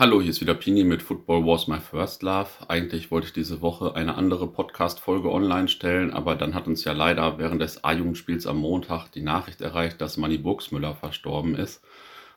Hallo, 0.00 0.20
hier 0.20 0.30
ist 0.30 0.40
wieder 0.40 0.54
Pini 0.54 0.84
mit 0.84 1.02
Football 1.02 1.44
Was 1.44 1.66
My 1.66 1.80
First 1.80 2.22
Love. 2.22 2.46
Eigentlich 2.68 3.10
wollte 3.10 3.26
ich 3.26 3.32
diese 3.32 3.62
Woche 3.62 3.96
eine 3.96 4.14
andere 4.14 4.46
Podcast-Folge 4.46 5.28
online 5.28 5.66
stellen, 5.66 6.12
aber 6.12 6.36
dann 6.36 6.54
hat 6.54 6.68
uns 6.68 6.84
ja 6.84 6.92
leider 6.92 7.36
während 7.40 7.60
des 7.60 7.82
A-Jugendspiels 7.82 8.46
am 8.46 8.58
Montag 8.58 9.08
die 9.10 9.22
Nachricht 9.22 9.60
erreicht, 9.60 10.00
dass 10.00 10.16
Manny 10.16 10.38
Burgsmüller 10.38 10.94
verstorben 10.94 11.56
ist. 11.56 11.84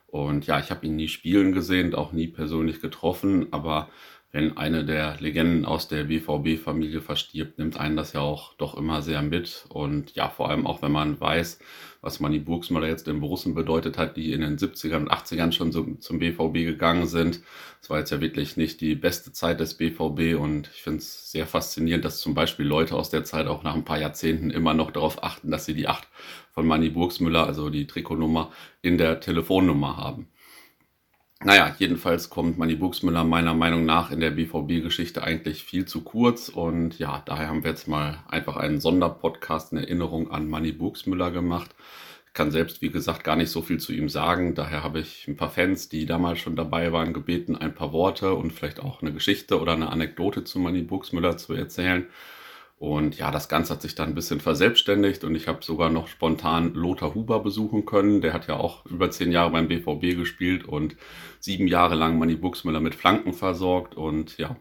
Und 0.08 0.48
ja, 0.48 0.60
ich 0.60 0.72
habe 0.72 0.88
ihn 0.88 0.96
nie 0.96 1.08
spielen 1.08 1.52
gesehen, 1.52 1.94
auch 1.94 2.14
nie 2.14 2.28
persönlich 2.28 2.82
getroffen, 2.82 3.50
aber 3.52 3.90
wenn 4.32 4.58
eine 4.58 4.84
der 4.84 5.18
Legenden 5.20 5.66
aus 5.66 5.88
der 5.88 6.06
BVB-Familie 6.06 7.02
verstirbt, 7.02 7.60
nimmt 7.60 7.80
einen 7.80 7.96
das 7.96 8.14
ja 8.14 8.22
auch 8.22 8.56
doch 8.56 8.76
immer 8.76 9.04
sehr 9.04 9.22
mit. 9.22 9.66
Und 9.70 10.16
ja, 10.16 10.30
vor 10.30 10.50
allem 10.50 10.66
auch, 10.66 10.82
wenn 10.82 10.92
man 10.92 11.20
weiß, 11.20 11.60
was 12.02 12.20
Manny 12.20 12.40
Burgsmüller 12.40 12.88
jetzt 12.88 13.08
den 13.08 13.20
Borussen 13.20 13.54
bedeutet 13.54 13.98
hat, 13.98 14.18
die 14.18 14.34
in 14.34 14.42
den 14.42 14.58
70ern 14.58 15.02
und 15.02 15.12
80ern 15.12 15.52
schon 15.52 15.72
so 15.72 15.86
zum 16.00 16.20
BVB 16.20 16.66
gegangen 16.66 17.06
sind. 17.06 17.42
Es 17.82 17.90
war 17.90 18.00
jetzt 18.00 18.12
ja 18.12 18.20
wirklich 18.22 18.58
nicht 18.58 18.82
die 18.82 18.96
beste 18.96 19.32
Zeit 19.32 19.60
des 19.60 19.76
BVB 19.76 20.40
und 20.40 20.70
ich 20.74 20.82
finde 20.82 21.00
es 21.00 21.32
sehr 21.32 21.46
faszinierend, 21.46 22.04
dass 22.04 22.20
zum 22.20 22.34
Beispiel 22.34 22.66
Leute 22.66 22.96
aus 22.96 23.10
der 23.12 23.24
Zeit 23.24 23.48
auch 23.48 23.64
nach 23.64 23.76
ein 23.76 23.86
paar 23.86 24.00
Jahrzehnten 24.00 24.50
immer 24.50 24.74
noch 24.74 24.92
darauf 24.92 25.24
achten, 25.24 25.52
dass 25.52 25.66
sie 25.66 25.76
die 25.76 25.88
8 25.88 26.08
von 26.52 26.66
Manny 26.66 26.90
Burgsmüller, 26.90 27.46
also 27.46 27.70
die 27.70 27.88
Trikotnummer, 27.88 28.52
in 28.82 28.98
der 28.98 29.20
Telefonnummer 29.20 29.98
haben. 29.98 30.28
Naja, 31.44 31.76
jedenfalls 31.80 32.30
kommt 32.30 32.60
Manny 32.60 32.76
Buchsmüller 32.76 33.24
meiner 33.24 33.56
Meinung 33.56 33.84
nach 33.84 34.12
in 34.12 34.20
der 34.20 34.30
BVB-Geschichte 34.30 35.24
eigentlich 35.24 35.64
viel 35.64 35.86
zu 35.86 36.02
kurz. 36.04 36.50
Und 36.50 37.00
ja, 37.00 37.24
daher 37.26 37.48
haben 37.48 37.64
wir 37.64 37.72
jetzt 37.72 37.88
mal 37.88 38.24
einfach 38.28 38.58
einen 38.58 38.80
Sonderpodcast 38.80 39.72
in 39.72 39.80
Erinnerung 39.80 40.30
an 40.30 40.48
Manny 40.48 40.72
Buchsmüller 40.72 41.32
gemacht. 41.32 41.74
Ich 42.28 42.34
kann 42.34 42.52
selbst, 42.52 42.84
wie 42.84 42.92
gesagt, 42.92 43.24
gar 43.24 43.36
nicht 43.36 43.50
so 43.50 43.64
viel 43.64 43.80
zu 43.80 43.92
ihm 43.92 44.08
sagen. 44.08 44.54
Daher 44.54 44.84
habe 44.84 45.00
ich 45.00 45.28
ein 45.28 45.36
paar 45.36 45.50
Fans, 45.50 45.90
die 45.90 46.06
damals 46.06 46.38
schon 46.38 46.56
dabei 46.56 46.92
waren, 46.94 47.12
gebeten, 47.12 47.56
ein 47.56 47.74
paar 47.74 47.92
Worte 47.92 48.36
und 48.36 48.54
vielleicht 48.54 48.80
auch 48.80 49.02
eine 49.02 49.12
Geschichte 49.12 49.60
oder 49.60 49.74
eine 49.74 49.90
Anekdote 49.90 50.44
zu 50.44 50.60
Manny 50.60 50.84
Buchsmüller 50.84 51.38
zu 51.38 51.54
erzählen. 51.54 52.06
Und 52.82 53.16
ja, 53.20 53.30
das 53.30 53.48
Ganze 53.48 53.74
hat 53.74 53.84
sich 53.84 53.94
dann 53.94 54.10
ein 54.10 54.16
bisschen 54.16 54.40
verselbstständigt 54.40 55.24
und 55.24 55.36
ich 55.36 55.48
habe 55.48 55.64
sogar 55.64 55.92
noch 55.92 56.08
spontan 56.08 56.74
Lothar 56.74 57.14
Huber 57.14 57.40
besuchen 57.40 57.86
können. 57.86 58.22
Der 58.22 58.34
hat 58.34 58.48
ja 58.48 58.56
auch 58.58 58.88
über 58.88 59.12
zehn 59.12 59.32
Jahre 59.32 59.52
beim 59.52 59.68
BVB 59.68 60.18
gespielt 60.18 60.66
und 60.66 60.96
sieben 61.40 61.68
Jahre 61.68 61.94
lang 61.94 62.18
Manny 62.18 62.34
Buxmüller 62.34 62.80
mit 62.80 62.96
Flanken 62.96 63.34
versorgt 63.34 63.94
und 63.94 64.40
ja, 64.40 64.56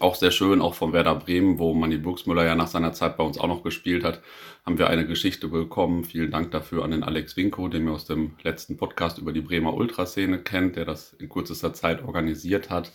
auch 0.00 0.16
sehr 0.16 0.32
schön, 0.32 0.60
auch 0.60 0.74
von 0.74 0.92
Werder 0.92 1.14
Bremen, 1.14 1.60
wo 1.60 1.72
Manny 1.72 1.98
Buxmüller 1.98 2.44
ja 2.44 2.56
nach 2.56 2.66
seiner 2.66 2.92
Zeit 2.92 3.16
bei 3.16 3.22
uns 3.22 3.38
auch 3.38 3.46
noch 3.46 3.62
gespielt 3.62 4.02
hat, 4.02 4.22
haben 4.64 4.78
wir 4.78 4.90
eine 4.90 5.06
Geschichte 5.06 5.46
bekommen. 5.46 6.02
Vielen 6.02 6.32
Dank 6.32 6.50
dafür 6.50 6.82
an 6.82 6.90
den 6.90 7.04
Alex 7.04 7.36
Winko, 7.36 7.68
den 7.68 7.84
wir 7.84 7.92
aus 7.92 8.06
dem 8.06 8.32
letzten 8.42 8.76
Podcast 8.76 9.18
über 9.18 9.32
die 9.32 9.40
Bremer 9.40 9.74
Ultraszene 9.74 10.40
kennt, 10.40 10.74
der 10.74 10.84
das 10.84 11.12
in 11.12 11.28
kürzester 11.28 11.72
Zeit 11.72 12.02
organisiert 12.02 12.70
hat. 12.70 12.90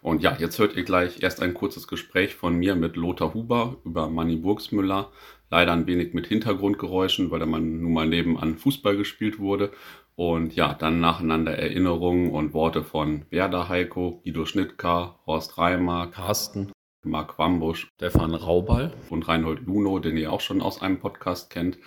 Und 0.00 0.22
ja, 0.22 0.36
jetzt 0.38 0.58
hört 0.58 0.76
ihr 0.76 0.84
gleich 0.84 1.22
erst 1.22 1.42
ein 1.42 1.54
kurzes 1.54 1.88
Gespräch 1.88 2.34
von 2.34 2.56
mir 2.56 2.74
mit 2.74 2.96
Lothar 2.96 3.34
Huber 3.34 3.76
über 3.84 4.08
Manny 4.08 4.36
Burgsmüller. 4.36 5.10
Leider 5.50 5.72
ein 5.72 5.86
wenig 5.86 6.14
mit 6.14 6.26
Hintergrundgeräuschen, 6.26 7.30
weil 7.30 7.38
der 7.38 7.48
Mann 7.48 7.80
nun 7.80 7.92
mal 7.92 8.06
nebenan 8.06 8.58
Fußball 8.58 8.96
gespielt 8.96 9.38
wurde. 9.38 9.72
Und 10.14 10.54
ja, 10.54 10.74
dann 10.74 11.00
nacheinander 11.00 11.56
Erinnerungen 11.56 12.30
und 12.30 12.52
Worte 12.52 12.82
von 12.82 13.24
Werder 13.30 13.68
Heiko, 13.68 14.20
Guido 14.24 14.44
Schnittker, 14.44 15.20
Horst 15.26 15.58
Reimer, 15.58 16.08
Carsten, 16.08 16.72
Marc 17.04 17.38
Wambusch, 17.38 17.88
Stefan 17.94 18.34
Raubal 18.34 18.92
und 19.10 19.28
Reinhold 19.28 19.60
Luno, 19.66 20.00
den 20.00 20.16
ihr 20.16 20.32
auch 20.32 20.40
schon 20.40 20.60
aus 20.60 20.82
einem 20.82 20.98
Podcast 20.98 21.50
kennt. 21.50 21.78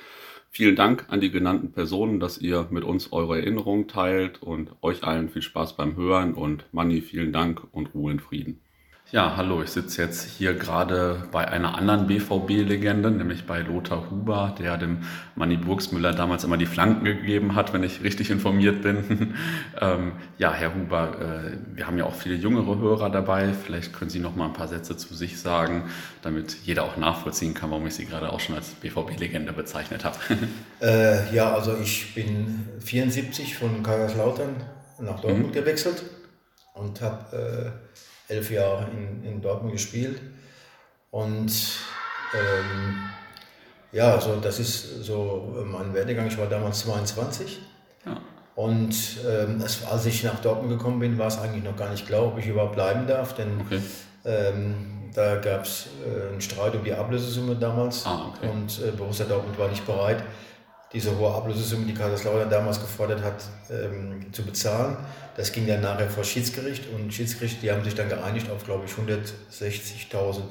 Vielen 0.54 0.76
Dank 0.76 1.06
an 1.08 1.22
die 1.22 1.32
genannten 1.32 1.72
Personen, 1.72 2.20
dass 2.20 2.38
ihr 2.38 2.68
mit 2.72 2.84
uns 2.84 3.12
eure 3.14 3.40
Erinnerungen 3.40 3.88
teilt 3.88 4.42
und 4.44 4.76
euch 4.82 5.04
allen 5.04 5.30
viel 5.30 5.42
Spaß 5.42 5.78
beim 5.78 5.96
Hören 5.96 6.34
und 6.34 6.66
Manni, 6.74 7.02
vielen 7.02 7.32
Dank 7.32 7.66
und 7.74 7.94
Ruhe 7.96 8.12
in 8.12 8.20
Frieden. 8.20 8.62
Ja, 9.12 9.36
hallo, 9.36 9.62
ich 9.62 9.72
sitze 9.72 10.02
jetzt 10.02 10.24
hier 10.38 10.54
gerade 10.54 11.28
bei 11.34 11.46
einer 11.46 11.78
anderen 11.78 12.08
BVB-Legende, 12.08 13.12
nämlich 13.12 13.46
bei 13.46 13.60
Lothar 13.60 14.10
Huber, 14.10 14.56
der 14.58 14.78
dem 14.78 15.00
Manny 15.36 15.58
Burgsmüller 15.58 16.14
damals 16.14 16.46
immer 16.46 16.56
die 16.56 16.66
Flanken 16.66 17.04
gegeben 17.04 17.54
hat, 17.54 17.74
wenn 17.74 17.84
ich 17.84 18.04
richtig 18.04 18.32
informiert 18.32 18.82
bin. 18.82 19.36
ähm, 19.82 20.14
ja, 20.38 20.54
Herr 20.54 20.74
Huber, 20.74 21.18
äh, 21.20 21.58
wir 21.76 21.88
haben 21.88 21.98
ja 21.98 22.06
auch 22.06 22.16
viele 22.16 22.36
jüngere 22.36 22.80
Hörer 22.80 23.10
dabei. 23.10 23.52
Vielleicht 23.52 23.92
können 23.92 24.10
Sie 24.10 24.20
noch 24.20 24.38
mal 24.38 24.46
ein 24.46 24.54
paar 24.54 24.70
Sätze 24.70 24.96
zu 24.96 25.14
sich 25.14 25.42
sagen, 25.42 25.90
damit 26.22 26.56
jeder 26.64 26.86
auch 26.86 26.96
nachvollziehen 26.96 27.54
kann, 27.54 27.70
warum 27.72 27.86
ich 27.88 27.96
Sie 27.96 28.06
gerade 28.06 28.32
auch 28.32 28.40
schon 28.40 28.56
als 28.56 28.70
BVB-Legende 28.70 29.52
bezeichnet 29.52 30.06
habe. 30.06 30.16
äh, 30.82 31.36
ja, 31.36 31.54
also 31.54 31.76
ich 31.76 32.16
bin 32.16 32.66
74 32.80 33.58
von 33.58 33.84
Kaiserslautern 33.84 34.56
nach 35.02 35.20
Dortmund 35.20 35.48
mhm. 35.48 35.52
gewechselt 35.52 36.02
und 36.76 37.02
habe 37.02 37.74
äh, 37.76 37.98
elf 38.32 38.52
Jahre 38.52 38.88
in, 38.92 39.24
in 39.24 39.42
Dortmund 39.42 39.74
gespielt. 39.74 40.22
Und 41.12 41.52
ähm, 42.34 42.96
ja, 43.92 44.20
so, 44.20 44.38
das 44.38 44.60
ist 44.60 45.04
so 45.04 45.66
mein 45.66 45.94
Werdegang. 45.94 46.28
Ich 46.28 46.38
war 46.38 46.48
damals 46.48 46.80
22. 46.82 47.60
Ja. 48.06 48.18
Und 48.56 48.96
ähm, 49.28 49.64
als 49.90 50.06
ich 50.06 50.24
nach 50.24 50.40
Dortmund 50.40 50.70
gekommen 50.70 51.00
bin, 51.00 51.18
war 51.18 51.28
es 51.28 51.38
eigentlich 51.38 51.64
noch 51.64 51.76
gar 51.76 51.90
nicht 51.90 52.08
klar, 52.08 52.26
ob 52.26 52.38
ich 52.38 52.48
überhaupt 52.48 52.76
bleiben 52.76 53.06
darf. 53.08 53.34
Denn 53.36 53.62
okay. 53.62 53.82
ähm, 54.26 55.10
da 55.14 55.36
gab 55.36 55.66
es 55.66 55.88
äh, 56.06 56.32
einen 56.32 56.42
Streit 56.42 56.76
um 56.76 56.84
die 56.84 56.94
Ablösesumme 56.94 57.56
damals. 57.56 58.06
Ah, 58.06 58.30
okay. 58.30 58.50
Und 58.50 58.80
äh, 58.82 58.92
Borussia 58.92 59.26
Dortmund 59.26 59.58
war 59.60 59.68
nicht 59.68 59.86
bereit, 59.86 60.24
diese 60.94 61.18
hohe 61.18 61.34
Ablösesumme, 61.34 61.86
die 61.86 61.94
Kaiserslautern 61.94 62.50
damals 62.50 62.80
gefordert 62.80 63.24
hat, 63.24 63.44
ähm, 63.70 64.32
zu 64.32 64.44
bezahlen. 64.44 64.98
Das 65.38 65.52
ging 65.52 65.66
dann 65.66 65.82
nachher 65.82 66.10
vor 66.10 66.24
Schiedsgericht 66.24 66.86
und 66.94 67.14
Schiedsgericht, 67.14 67.62
die 67.62 67.72
haben 67.72 67.84
sich 67.84 67.96
dann 67.96 68.10
geeinigt 68.10 68.50
auf, 68.52 68.66
glaube 68.66 68.84
ich, 68.86 68.92
160.000 68.92 70.42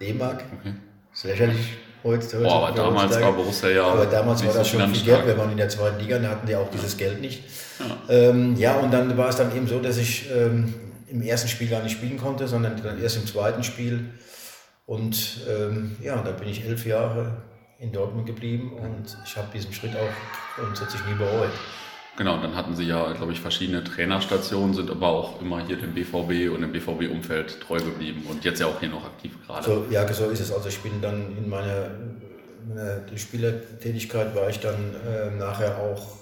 D-Mark. 0.00 0.44
Okay. 0.60 0.74
Das 1.10 1.18
ist 1.18 1.24
lächerlich 1.24 1.66
heute. 2.04 2.38
heute 2.38 2.44
oh, 2.44 2.50
aber 2.50 2.76
damals 2.76 3.20
war 3.20 3.32
Borussia 3.32 3.70
ja. 3.70 3.84
Aber 3.84 4.06
damals 4.06 4.44
war 4.44 4.52
das 4.52 4.68
schon 4.68 4.94
viel 4.94 5.04
Geld. 5.04 5.26
Wir 5.26 5.36
waren 5.38 5.50
in 5.50 5.56
der 5.56 5.68
zweiten 5.68 5.98
Liga, 5.98 6.18
da 6.18 6.28
hatten 6.28 6.46
die 6.46 6.56
auch 6.56 6.70
dieses 6.70 6.96
Geld 6.96 7.20
nicht. 7.20 7.44
Ja. 7.78 8.14
Ähm, 8.14 8.56
ja, 8.56 8.76
und 8.76 8.92
dann 8.92 9.16
war 9.16 9.28
es 9.28 9.36
dann 9.36 9.54
eben 9.56 9.66
so, 9.66 9.80
dass 9.80 9.96
ich 9.96 10.30
ähm, 10.30 10.74
im 11.08 11.22
ersten 11.22 11.48
Spiel 11.48 11.68
gar 11.68 11.82
nicht 11.82 11.92
spielen 11.92 12.18
konnte, 12.18 12.46
sondern 12.46 12.80
dann 12.82 13.00
erst 13.00 13.16
im 13.16 13.26
zweiten 13.26 13.64
Spiel. 13.64 14.10
Und 14.86 15.40
ähm, 15.48 15.96
ja, 16.02 16.20
da 16.22 16.32
bin 16.32 16.48
ich 16.48 16.66
elf 16.66 16.84
Jahre 16.84 17.42
in 17.80 17.92
Dortmund 17.92 18.26
geblieben 18.26 18.72
und 18.74 19.16
ich 19.24 19.36
habe 19.36 19.48
diesen 19.52 19.72
Schritt 19.72 19.96
auch 19.96 20.62
grundsätzlich 20.62 21.02
nie 21.06 21.14
bereut. 21.14 21.50
Genau, 22.16 22.36
dann 22.36 22.54
hatten 22.54 22.76
sie 22.76 22.84
ja, 22.84 23.12
glaube 23.12 23.32
ich, 23.32 23.40
verschiedene 23.40 23.82
Trainerstationen, 23.82 24.74
sind 24.74 24.90
aber 24.90 25.08
auch 25.08 25.40
immer 25.40 25.64
hier 25.64 25.76
dem 25.76 25.94
BVB 25.94 26.54
und 26.54 26.60
dem 26.60 26.72
BVB-Umfeld 26.72 27.60
treu 27.60 27.78
geblieben 27.78 28.24
und 28.28 28.44
jetzt 28.44 28.60
ja 28.60 28.66
auch 28.66 28.78
hier 28.78 28.90
noch 28.90 29.06
aktiv 29.06 29.32
gerade. 29.46 29.64
So, 29.64 29.86
ja, 29.88 30.06
so 30.12 30.28
ist 30.28 30.40
es. 30.40 30.52
Also 30.52 30.68
ich 30.68 30.78
bin 30.80 31.00
dann 31.00 31.34
in 31.38 31.48
meiner, 31.48 31.90
meiner 32.68 33.00
Spielertätigkeit 33.16 34.34
war 34.34 34.50
ich 34.50 34.60
dann 34.60 34.94
äh, 35.06 35.30
nachher 35.38 35.78
auch, 35.78 36.18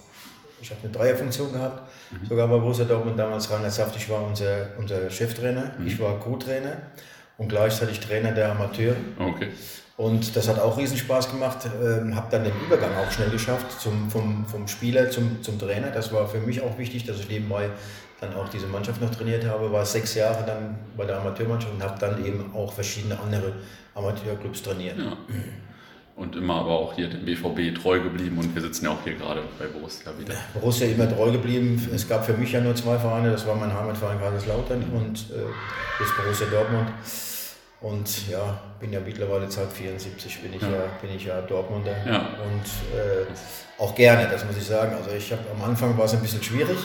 ich 0.61 0.71
habe 0.71 0.81
eine 0.85 0.93
Dreierfunktion 0.93 1.53
gehabt, 1.53 1.91
mhm. 2.13 2.27
sogar 2.27 2.47
bei 2.47 2.59
Borussia 2.59 2.85
Dortmund 2.85 3.19
damals 3.19 3.51
Rainer 3.51 3.71
Saftig 3.71 4.09
war 4.09 4.25
unser, 4.25 4.69
unser 4.79 5.11
Cheftrainer, 5.11 5.73
mhm. 5.77 5.89
ich 5.89 5.99
war 5.99 6.21
Co-Trainer 6.21 6.77
und 7.39 7.49
gleichzeitig 7.49 7.99
Trainer 7.99 8.31
der 8.31 8.53
Amateure. 8.53 8.95
Okay. 9.19 9.49
Und 9.99 10.37
das 10.37 10.47
hat 10.47 10.61
auch 10.61 10.79
riesen 10.79 10.97
Spaß 10.97 11.29
gemacht. 11.29 11.69
Ähm, 11.83 12.15
habe 12.15 12.29
dann 12.31 12.45
den 12.45 12.53
Übergang 12.65 12.93
auch 12.97 13.11
schnell 13.11 13.31
geschafft 13.31 13.81
zum, 13.81 14.09
vom, 14.09 14.47
vom 14.47 14.69
Spieler 14.69 15.11
zum, 15.11 15.43
zum 15.43 15.59
Trainer. 15.59 15.89
Das 15.91 16.13
war 16.13 16.29
für 16.29 16.39
mich 16.39 16.63
auch 16.63 16.79
wichtig, 16.79 17.05
dass 17.05 17.19
ich 17.19 17.29
nebenbei 17.29 17.69
dann 18.21 18.33
auch 18.35 18.49
diese 18.49 18.69
Mannschaft 18.69 19.01
noch 19.01 19.11
trainiert 19.11 19.45
habe. 19.45 19.73
War 19.73 19.85
sechs 19.85 20.15
Jahre 20.15 20.47
dann 20.47 20.79
bei 20.97 21.05
der 21.05 21.19
Amateurmannschaft 21.19 21.75
und 21.75 21.83
habe 21.83 21.99
dann 21.99 22.25
eben 22.25 22.55
auch 22.55 22.73
verschiedene 22.73 23.19
andere 23.19 23.55
Amateurclubs 23.97 24.63
trainiert. 24.63 24.99
Ja. 24.99 25.17
Und 26.15 26.37
immer 26.37 26.55
aber 26.61 26.79
auch 26.79 26.95
hier 26.95 27.09
dem 27.09 27.25
BVB 27.25 27.81
treu 27.81 27.99
geblieben 27.99 28.39
und 28.39 28.55
wir 28.55 28.62
sitzen 28.62 28.85
ja 28.85 28.93
auch 28.93 29.03
hier 29.03 29.15
gerade 29.15 29.43
bei 29.59 29.67
Borussia 29.67 30.12
wieder. 30.17 30.35
Borussia 30.55 30.87
immer 30.87 31.12
treu 31.12 31.33
geblieben. 31.33 31.89
Es 31.93 32.09
gab 32.09 32.25
für 32.25 32.35
mich 32.35 32.53
ja 32.53 32.61
nur 32.61 32.77
zwei 32.77 32.99
Vereine, 32.99 33.33
das 33.33 33.44
war 33.49 33.56
mein 33.56 33.73
Heimatverein 33.73 34.21
Kaiserslautern 34.21 34.85
und 34.94 35.27
äh, 35.31 36.03
jetzt 36.03 36.17
Borussia 36.17 36.47
Dortmund. 36.47 36.89
Und 37.81 38.29
ja, 38.29 38.59
bin 38.81 38.93
ja 38.93 38.99
mittlerweile 38.99 39.49
seit 39.49 39.73
74 39.73 40.43
bin 40.43 40.53
ich 40.55 40.63
ja, 40.63 40.69
ja 40.69 40.83
bin 41.01 41.11
ich 41.15 41.25
ja 41.25 41.41
Dortmunder 41.43 41.95
ja. 42.05 42.19
und 42.45 42.65
äh, 42.97 43.25
auch 43.81 43.95
gerne, 43.95 44.29
das 44.29 44.45
muss 44.45 44.57
ich 44.57 44.65
sagen. 44.65 44.97
Also 44.97 45.11
ich 45.17 45.31
habe 45.31 45.43
am 45.55 45.63
Anfang 45.63 45.97
war 45.97 46.07
es 46.07 46.13
ein 46.13 46.21
bisschen 46.21 46.43
schwierig, 46.43 46.77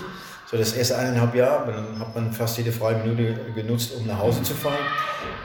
so 0.45 0.55
das 0.55 0.73
erste 0.73 0.95
eineinhalb 0.99 1.33
Jahr, 1.33 1.65
dann 1.65 1.97
hat 1.97 2.13
man 2.13 2.31
fast 2.31 2.59
jede 2.59 2.71
freie 2.71 2.97
Minute 2.97 3.39
genutzt, 3.55 3.95
um 3.97 4.05
nach 4.05 4.19
Hause 4.19 4.43
zu 4.43 4.53
fahren. 4.53 4.85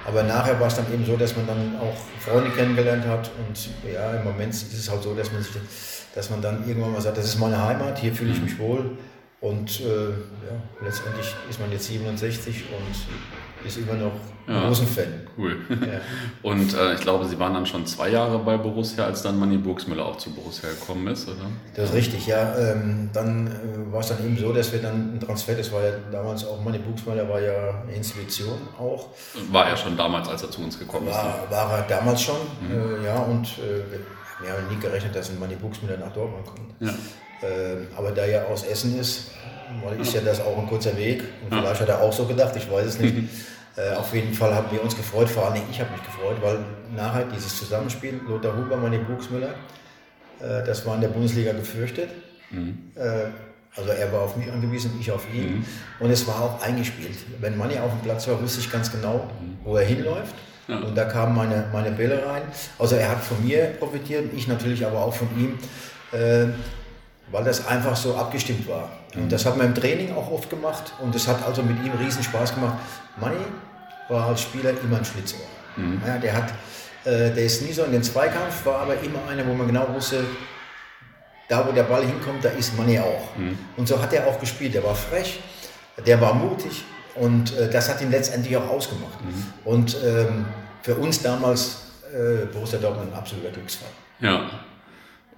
Aber 0.07 0.23
nachher 0.23 0.61
war 0.61 0.67
es 0.67 0.75
dann 0.75 0.93
eben 0.93 1.07
so, 1.07 1.17
dass 1.17 1.35
man 1.35 1.47
dann 1.47 1.77
auch 1.81 1.97
Freunde 2.21 2.51
kennengelernt 2.51 3.07
hat 3.07 3.31
und 3.49 3.71
ja, 3.91 4.17
im 4.17 4.25
Moment 4.25 4.53
ist 4.53 4.75
es 4.75 4.91
halt 4.91 5.03
so, 5.03 5.15
dass 5.15 5.33
man 5.33 5.43
sich, 5.43 5.53
dass 6.15 6.29
man 6.29 6.43
dann 6.43 6.69
irgendwann 6.69 6.93
mal 6.93 7.01
sagt, 7.01 7.17
das 7.17 7.25
ist 7.25 7.39
meine 7.39 7.63
Heimat, 7.63 7.99
hier 7.99 8.13
fühle 8.13 8.33
ich 8.33 8.43
mich 8.43 8.59
wohl 8.59 8.99
und 9.41 9.81
äh, 9.81 9.85
ja, 9.85 10.85
letztendlich 10.85 11.35
ist 11.49 11.59
man 11.59 11.73
jetzt 11.73 11.87
67 11.87 12.65
und 12.71 12.95
ist 13.65 13.79
immer 13.79 13.95
noch 13.95 14.13
ja. 14.47 14.67
großen 14.67 14.87
Fan. 14.87 15.27
Cool. 15.37 15.57
Ja. 15.69 16.01
Und 16.43 16.75
äh, 16.75 16.95
ich 16.95 17.01
glaube, 17.01 17.27
Sie 17.27 17.39
waren 17.39 17.55
dann 17.55 17.67
schon 17.67 17.87
zwei 17.87 18.09
Jahre 18.09 18.39
bei 18.39 18.57
Borussia, 18.57 19.05
als 19.05 19.23
dann 19.23 19.39
Manni 19.39 19.59
Burgsmüller 19.59 20.05
auch 20.05 20.17
zu 20.17 20.31
Borussia 20.31 20.69
gekommen 20.71 21.07
ist, 21.09 21.29
oder? 21.29 21.51
Das 21.75 21.91
ist 21.91 21.95
richtig, 21.95 22.27
ja. 22.27 22.57
Ähm, 22.57 23.11
dann 23.13 23.47
äh, 23.47 23.93
war 23.93 24.01
es 24.01 24.09
dann 24.09 24.25
eben 24.25 24.37
so, 24.39 24.53
dass 24.53 24.73
wir 24.73 24.81
dann 24.81 25.17
ein 25.17 25.21
Transfer, 25.21 25.55
das 25.55 25.71
war 25.73 25.85
ja 25.85 25.93
damals 26.11 26.45
auch, 26.45 26.63
Manni 26.63 26.79
Burgsmüller 26.79 27.29
war 27.29 27.41
ja 27.41 27.83
eine 27.83 27.95
Institution 27.95 28.59
auch. 28.79 29.09
War 29.51 29.69
er 29.69 29.77
schon 29.77 29.97
damals, 29.97 30.29
als 30.29 30.43
er 30.43 30.51
zu 30.51 30.63
uns 30.63 30.79
gekommen 30.79 31.07
war, 31.07 31.45
ist? 31.45 31.51
War 31.51 31.79
er 31.79 31.83
damals 31.83 32.23
schon, 32.23 32.41
mhm. 32.61 33.03
äh, 33.03 33.07
ja. 33.07 33.19
Und 33.19 33.47
äh, 33.59 34.43
wir 34.43 34.53
haben 34.53 34.69
nie 34.69 34.81
gerechnet, 34.81 35.15
dass 35.15 35.31
ein 35.31 35.39
Manni 35.39 35.57
Burgsmüller 35.57 35.99
nach 35.99 36.13
Dortmund 36.13 36.47
kommt. 36.47 36.75
Ja. 36.81 36.95
Ähm, 37.43 37.87
aber 37.97 38.11
da 38.11 38.23
er 38.23 38.49
aus 38.49 38.65
Essen 38.65 38.99
ist, 38.99 39.31
ist 40.01 40.15
ja 40.15 40.21
das 40.21 40.41
auch 40.41 40.59
ein 40.59 40.67
kurzer 40.67 40.97
Weg. 40.97 41.23
Und 41.43 41.57
vielleicht 41.57 41.81
hat 41.81 41.89
er 41.89 42.01
auch 42.01 42.13
so 42.13 42.25
gedacht, 42.25 42.55
ich 42.57 42.71
weiß 42.71 42.87
es 42.87 42.99
nicht. 42.99 43.15
Äh, 43.79 43.95
auf 43.95 44.13
jeden 44.13 44.35
Fall 44.35 44.53
haben 44.53 44.67
wir 44.73 44.83
uns 44.83 44.97
gefreut, 44.97 45.29
vor 45.29 45.47
allem 45.47 45.63
ich 45.71 45.79
habe 45.79 45.93
mich 45.93 46.03
gefreut, 46.03 46.37
weil 46.43 46.59
nachher 46.97 47.25
dieses 47.33 47.57
Zusammenspiel, 47.59 48.21
Lothar 48.27 48.57
Huber, 48.57 48.77
Manni 48.77 48.99
Buchsmüller, 48.99 49.51
äh, 50.41 50.65
das 50.67 50.85
war 50.85 50.97
in 50.97 51.03
der 51.03 51.09
Bundesliga 51.09 51.53
gefürchtet. 51.53 52.11
Mhm. 52.51 52.91
Äh, 52.97 53.27
also 53.77 53.91
er 53.91 54.13
war 54.13 54.23
auf 54.23 54.37
mich 54.37 54.51
angewiesen, 54.51 54.97
ich 54.99 55.13
auf 55.13 55.25
ihn. 55.33 55.59
Mhm. 55.59 55.65
Und 56.01 56.11
es 56.11 56.27
war 56.27 56.41
auch 56.43 56.63
eingespielt. 56.63 57.19
Wenn 57.41 57.57
Manni 57.57 57.79
auf 57.79 57.93
dem 57.93 58.01
Platz 58.01 58.27
war, 58.27 58.43
wusste 58.43 58.59
ich 58.59 58.73
ganz 58.73 58.91
genau, 58.91 59.31
mhm. 59.41 59.59
wo 59.63 59.77
er 59.77 59.85
hinläuft. 59.85 60.35
Ja. 60.67 60.79
Und 60.79 60.97
da 60.97 61.05
kamen 61.05 61.37
meine, 61.37 61.67
meine 61.73 61.93
Bälle 61.93 62.27
rein. 62.27 62.43
Also 62.79 62.97
er 62.97 63.11
hat 63.11 63.23
von 63.23 63.45
mir 63.47 63.67
profitiert, 63.79 64.33
ich 64.35 64.49
natürlich 64.49 64.85
aber 64.85 65.05
auch 65.05 65.15
von 65.15 65.29
ihm, 65.39 65.59
äh, 66.13 66.47
weil 67.31 67.45
das 67.45 67.67
einfach 67.67 67.97
so 67.97 68.17
abgestimmt 68.17 68.67
war. 68.69 68.89
Und 69.15 69.25
mhm. 69.25 69.29
das 69.29 69.45
hat 69.47 69.57
man 69.57 69.69
im 69.69 69.75
Training 69.75 70.15
auch 70.15 70.31
oft 70.31 70.51
gemacht 70.51 70.93
und 71.01 71.15
das 71.15 71.27
hat 71.27 71.45
also 71.47 71.63
mit 71.63 71.85
ihm 71.85 71.93
riesen 71.93 72.23
Spaß 72.23 72.55
gemacht. 72.55 72.77
Manni 73.21 73.37
war 74.09 74.27
als 74.29 74.43
Spieler 74.43 74.71
immer 74.83 74.99
ein 74.99 75.05
Schlitzohr. 75.05 75.41
Mhm. 75.77 76.01
Ja, 76.07 76.19
der, 76.19 76.33
hat, 76.35 76.51
äh, 77.05 77.31
der 77.31 77.45
ist 77.45 77.63
nie 77.63 77.73
so 77.73 77.85
in 77.85 77.93
den 77.93 78.03
Zweikampf, 78.03 78.65
war 78.65 78.81
aber 78.81 78.95
immer 79.03 79.21
einer, 79.29 79.47
wo 79.47 79.55
man 79.55 79.67
genau 79.67 79.87
wusste, 79.95 80.25
da 81.49 81.67
wo 81.67 81.73
der 81.73 81.85
Ball 81.85 82.05
hinkommt, 82.05 82.45
da 82.45 82.51
ist 82.51 82.77
Manni 82.77 82.99
auch. 82.99 83.37
Mhm. 83.37 83.59
Und 83.77 83.89
so 83.89 84.01
hat 84.01 84.13
er 84.13 84.27
auch 84.27 84.39
gespielt. 84.39 84.75
Der 84.75 84.85
war 84.85 84.95
frech, 84.95 85.41
der 86.07 86.21
war 86.21 86.35
mutig 86.35 86.85
und 87.15 87.57
äh, 87.57 87.71
das 87.71 87.89
hat 87.89 88.01
ihn 88.01 88.11
letztendlich 88.11 88.57
auch 88.57 88.69
ausgemacht. 88.69 89.23
Mhm. 89.23 89.45
Und 89.65 89.97
ähm, 90.05 90.47
für 90.83 90.95
uns 90.95 91.23
damals 91.23 91.83
äh, 92.13 92.47
Borussia 92.47 92.79
Dortmund 92.79 93.13
ein 93.13 93.19
absoluter 93.19 93.51
Glücksfall. 93.51 93.89
Ja. 94.21 94.51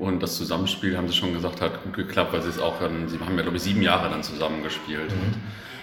Und 0.01 0.23
das 0.23 0.37
Zusammenspiel, 0.37 0.97
haben 0.97 1.09
Sie 1.09 1.15
schon 1.15 1.35
gesagt, 1.35 1.61
hat 1.61 1.85
gut 1.85 1.93
geklappt, 1.93 2.33
weil 2.33 2.41
Sie 2.41 2.49
es 2.49 2.59
auch, 2.59 2.81
Sie 2.81 3.19
haben 3.19 3.37
ja, 3.37 3.43
glaube 3.43 3.59
ich, 3.59 3.63
sieben 3.63 3.83
Jahre 3.83 4.09
dann 4.09 4.23
zusammengespielt. 4.23 5.11
Mhm. 5.11 5.35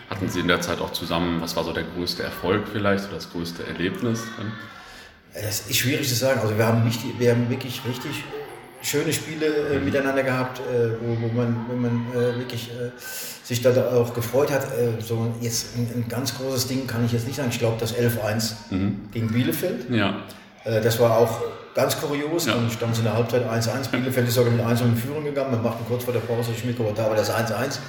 Hatten 0.09 0.27
Sie 0.27 0.39
in 0.39 0.47
der 0.47 0.59
Zeit 0.59 0.81
auch 0.81 0.91
zusammen, 0.91 1.39
was 1.39 1.55
war 1.55 1.63
so 1.63 1.71
der 1.71 1.83
größte 1.83 2.23
Erfolg 2.23 2.63
vielleicht 2.71 3.05
oder 3.05 3.13
das 3.13 3.31
größte 3.31 3.67
Erlebnis? 3.67 4.23
Es 5.33 5.69
ist 5.69 5.77
schwierig 5.77 6.09
zu 6.09 6.15
sagen. 6.15 6.39
Also 6.39 6.57
wir 6.57 6.65
haben, 6.65 6.81
richtig, 6.81 7.19
wir 7.19 7.29
haben 7.29 7.47
wirklich 7.47 7.79
richtig 7.87 8.23
schöne 8.81 9.13
Spiele 9.13 9.45
äh, 9.45 9.77
mhm. 9.77 9.85
miteinander 9.85 10.23
gehabt, 10.23 10.61
äh, 10.61 10.89
wo, 10.99 11.21
wo, 11.21 11.27
man, 11.27 11.55
wo 11.69 11.75
man 11.75 12.07
äh, 12.11 12.39
wirklich 12.39 12.71
äh, 12.71 12.89
sich 13.43 13.61
da 13.61 13.69
auch 13.91 14.15
gefreut 14.15 14.51
hat. 14.51 14.65
So 14.99 15.31
jetzt 15.41 15.77
ein, 15.77 15.91
ein, 15.93 16.09
ganz 16.09 16.35
großes 16.35 16.67
Ding 16.67 16.87
kann 16.87 17.05
ich 17.05 17.11
jetzt 17.11 17.27
nicht 17.27 17.35
sagen. 17.35 17.49
Ich 17.51 17.59
glaube, 17.59 17.77
das 17.79 17.95
11-1 17.95 18.53
mhm. 18.71 19.09
gegen 19.11 19.31
Bielefeld. 19.31 19.91
Ja. 19.91 20.23
Das 20.65 20.99
war 20.99 21.17
auch 21.17 21.39
ganz 21.77 22.01
kurios. 22.01 22.47
Ja. 22.47 22.55
Dann 22.55 22.69
stand 22.69 22.93
es 22.93 22.99
in 22.99 23.05
der 23.05 23.13
Halbzeit 23.13 23.47
1-1. 23.47 23.89
Bielefeld 23.91 24.27
ist 24.27 24.33
sogar 24.33 24.51
mit 24.51 24.65
1 24.65 24.81
in 24.81 24.97
Führung 24.97 25.23
gegangen. 25.23 25.51
Wir 25.51 25.59
machten 25.59 25.85
kurz 25.87 26.03
vor 26.03 26.11
der 26.11 26.21
Pause 26.21 26.51
Schmidt 26.53 26.77
da 26.79 27.09
war 27.09 27.15
das 27.15 27.31
1-1 27.31 27.79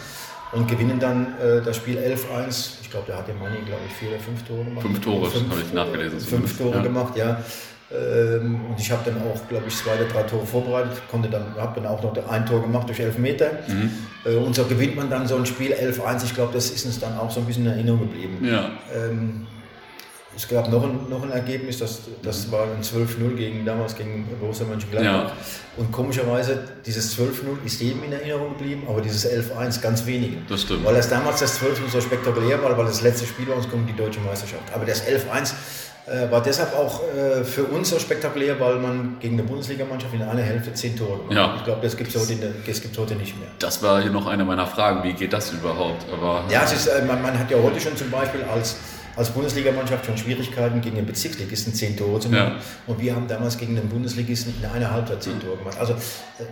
und 0.53 0.69
gewinnen 0.69 1.01
dann 1.01 1.35
äh, 1.39 1.63
das 1.63 1.77
Spiel 1.77 1.99
11-1. 1.99 2.75
Ich 2.83 2.91
glaube, 2.91 3.07
der 3.07 3.19
hat 3.19 3.29
dem 3.29 3.39
Money, 3.39 3.57
glaube 3.67 3.83
ich, 3.89 3.95
vier 3.95 4.11
oder 4.11 4.21
fünf 4.21 4.43
Tore 4.45 4.65
gemacht. 4.65 4.83
Fünf 4.87 5.01
Tore, 5.01 5.27
habe 5.27 5.61
ich 5.67 5.73
nachgelesen. 5.73 6.21
Fünf 6.21 6.59
Tore 6.59 6.77
ja. 6.77 6.83
gemacht, 6.83 7.17
ja. 7.17 7.43
Ähm, 7.91 8.61
und 8.69 8.79
ich 8.79 8.91
habe 8.91 9.11
dann 9.11 9.23
auch, 9.23 9.49
glaube 9.49 9.65
ich, 9.69 9.77
zwei 9.77 9.95
oder 9.95 10.05
drei 10.05 10.23
Tore 10.25 10.45
vorbereitet, 10.45 11.01
konnte 11.11 11.31
dann, 11.31 11.55
habe 11.57 11.81
dann 11.81 11.91
auch 11.91 12.03
noch 12.03 12.15
ein 12.29 12.45
Tor 12.45 12.61
gemacht 12.61 12.87
durch 12.89 13.01
elf 13.01 13.17
Meter. 13.17 13.51
Mhm. 13.67 13.91
Äh, 14.27 14.37
und 14.37 14.55
so 14.55 14.65
gewinnt 14.65 14.97
man 14.97 15.09
dann 15.09 15.27
so 15.27 15.37
ein 15.37 15.47
Spiel 15.47 15.73
11-1. 15.73 16.25
Ich 16.25 16.35
glaube, 16.35 16.53
das 16.53 16.71
ist 16.71 16.85
uns 16.85 17.01
dann 17.01 17.17
auch 17.19 17.31
so 17.31 17.41
ein 17.41 17.47
bisschen 17.47 17.65
in 17.65 17.73
Erinnerung 17.73 18.01
geblieben. 18.01 18.39
Ja. 18.43 18.71
Ähm, 18.95 19.47
es 20.39 20.47
gab 20.47 20.71
noch 20.71 20.85
ein, 20.85 21.11
noch 21.11 21.25
ein 21.25 21.33
Ergebnis, 21.33 21.79
das, 21.79 22.03
das 22.23 22.51
war 22.53 22.63
ein 22.63 22.81
12-0 22.81 23.35
gegen, 23.35 23.65
damals 23.65 23.97
gegen 23.97 24.25
Borussia 24.41 24.65
Mönchengladbach. 24.65 25.31
Ja. 25.31 25.33
Und 25.77 25.91
komischerweise, 25.91 26.63
dieses 26.87 27.19
12-0 27.19 27.67
ist 27.67 27.81
jedem 27.81 28.05
in 28.05 28.13
Erinnerung 28.13 28.57
geblieben, 28.57 28.85
aber 28.89 29.01
dieses 29.01 29.29
11-1 29.29 29.81
ganz 29.81 30.07
wenigen. 30.07 30.47
Das 30.49 30.63
stimmt. 30.63 30.85
Weil 30.85 30.95
das 30.95 31.09
damals 31.09 31.41
das 31.41 31.57
12 31.57 31.91
so 31.91 32.01
spektakulär 32.01 32.63
war, 32.63 32.79
weil 32.79 32.87
das 32.87 33.03
letzte 33.03 33.27
Spiel 33.27 33.47
bei 33.47 33.55
uns 33.55 33.69
kommt, 33.69 33.89
die 33.89 33.97
deutsche 33.97 34.21
Meisterschaft. 34.21 34.63
Aber 34.73 34.85
das 34.85 35.03
11-1 35.05 35.55
äh, 36.07 36.31
war 36.31 36.41
deshalb 36.41 36.73
auch 36.73 37.03
äh, 37.03 37.43
für 37.43 37.65
uns 37.65 37.91
so 37.91 37.99
spektakulär, 37.99 38.61
weil 38.61 38.77
man 38.77 39.17
gegen 39.19 39.35
eine 39.35 39.43
Bundesligamannschaft 39.43 40.15
in 40.15 40.23
einer 40.23 40.43
Hälfte 40.43 40.73
zehn 40.73 40.97
Tore 40.97 41.19
gemacht 41.19 41.33
ja. 41.33 41.55
Ich 41.57 41.65
glaube, 41.65 41.81
das 41.83 41.97
gibt 41.97 42.15
es 42.15 42.21
heute, 42.21 42.55
heute, 42.97 43.15
nicht 43.17 43.37
mehr. 43.41 43.49
Das 43.59 43.83
war 43.83 44.01
hier 44.01 44.13
noch 44.13 44.29
eine 44.29 44.45
meiner 44.45 44.69
Fragen. 44.69 45.03
Wie 45.03 45.15
geht 45.15 45.33
das 45.33 45.51
überhaupt? 45.53 46.07
Aber, 46.13 46.45
ja, 46.49 46.63
ist, 46.63 46.87
äh, 46.87 47.05
man, 47.05 47.21
man, 47.23 47.37
hat 47.37 47.51
ja 47.51 47.57
heute 47.61 47.81
schon 47.81 47.97
zum 47.97 48.11
Beispiel 48.11 48.45
als 48.45 48.77
als 49.19 49.31
Bundesligamannschaft 49.31 50.07
schon 50.07 50.17
Schwierigkeiten, 50.17 50.81
gegen 50.81 50.95
den 50.95 51.07
Bezirksligisten 51.07 51.75
zehn 51.75 51.97
Tore 51.97 52.21
zu 52.21 52.29
machen. 52.29 52.55
Ja. 52.57 52.61
Und 52.87 53.01
wir 53.01 53.17
haben 53.17 53.27
damals 53.27 53.59
gegen 53.59 53.75
den 53.75 53.89
Bundesligisten 53.89 54.55
in 54.63 54.65
einer 54.65 54.93
Halbzeit 54.93 55.21
zehn 55.25 55.41
Tore 55.41 55.57
gemacht. 55.57 55.77
Also 55.79 55.97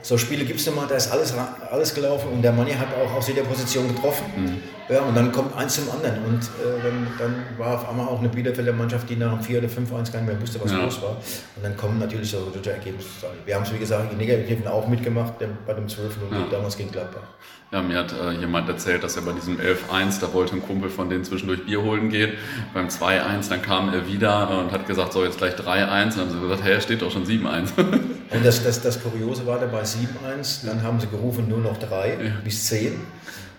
so 0.03 0.19
Spiele 0.19 0.45
gibt 0.45 0.59
es 0.59 0.67
nochmal, 0.67 0.87
da 0.89 0.97
ist 0.97 1.13
alles, 1.13 1.33
alles 1.71 1.95
gelaufen 1.95 2.29
und 2.33 2.43
der 2.43 2.53
Manni 2.53 2.73
hat 2.73 2.89
auch 2.89 3.15
aus 3.15 3.29
jeder 3.29 3.43
Position 3.43 3.87
getroffen. 3.95 4.25
Mhm. 4.37 4.59
Ja, 4.89 5.01
und 5.03 5.17
dann 5.17 5.33
kommt 5.33 5.57
eins 5.57 5.77
zum 5.77 5.91
anderen. 5.91 6.25
Und 6.25 6.43
äh, 6.43 6.83
dann, 6.83 7.07
dann 7.19 7.35
war 7.59 7.75
auf 7.75 7.89
einmal 7.89 8.07
auch 8.07 8.19
eine 8.19 8.29
Bielefelder 8.29 8.73
Mannschaft, 8.73 9.09
die 9.09 9.17
nach 9.17 9.33
dem 9.33 9.43
4 9.43 9.59
oder 9.59 9.69
5 9.69 9.93
1 9.93 10.13
gar 10.13 10.21
nicht 10.21 10.33
mehr 10.33 10.41
wusste, 10.41 10.61
was 10.63 10.73
ja. 10.73 10.79
los 10.79 11.01
war. 11.03 11.17
Und 11.57 11.63
dann 11.63 11.77
kommen 11.77 11.99
natürlich 11.99 12.31
so 12.31 12.51
solche 12.53 12.73
Ergebnisse. 12.73 13.09
Wir 13.45 13.55
haben 13.55 13.65
es, 13.65 13.73
wie 13.73 13.79
gesagt, 13.79 14.13
in 14.13 14.19
Negativen 14.19 14.67
auch 14.67 14.87
mitgemacht 14.87 15.35
bei 15.39 15.75
dem 15.75 15.89
12 15.89 16.17
0 16.31 16.39
ja. 16.39 16.47
damals 16.51 16.77
gegen 16.77 16.91
Gladbach. 16.91 17.23
Ja, 17.73 17.83
mir 17.83 17.99
hat 17.99 18.13
äh, 18.13 18.31
jemand 18.31 18.69
erzählt, 18.69 19.03
dass 19.03 19.17
er 19.17 19.23
bei 19.23 19.33
diesem 19.33 19.59
11-1, 19.59 20.21
da 20.21 20.33
wollte 20.33 20.55
ein 20.55 20.63
Kumpel 20.63 20.89
von 20.89 21.11
denen 21.11 21.25
zwischendurch 21.25 21.67
Bier 21.67 21.83
holen 21.83 22.11
gehen. 22.11 22.35
Beim 22.73 22.87
2-1, 22.87 23.49
dann 23.49 23.61
kam 23.61 23.93
er 23.93 24.07
wieder 24.07 24.49
und 24.61 24.71
hat 24.71 24.87
gesagt, 24.87 25.13
so 25.13 25.25
jetzt 25.25 25.39
gleich 25.39 25.55
3-1. 25.55 25.57
Und 25.57 25.67
dann 25.67 26.21
haben 26.21 26.31
sie 26.31 26.41
gesagt, 26.41 26.63
hey, 26.63 26.81
steht 26.81 27.03
doch 27.03 27.11
schon 27.11 27.27
7-1. 27.27 27.77
und 27.77 28.45
das, 28.45 28.63
das, 28.63 28.81
das 28.83 29.03
Kuriose 29.03 29.45
war 29.47 29.59
da 29.59 29.67
bei 29.67 29.83
7-1, 29.83 30.65
dann 30.65 30.83
haben 30.83 31.01
sie 31.01 31.09
gerufen 31.09 31.49
nur 31.49 31.59
noch 31.59 31.77
3 31.79 32.09
ja. 32.09 32.17
bis 32.45 32.67
10. 32.67 33.01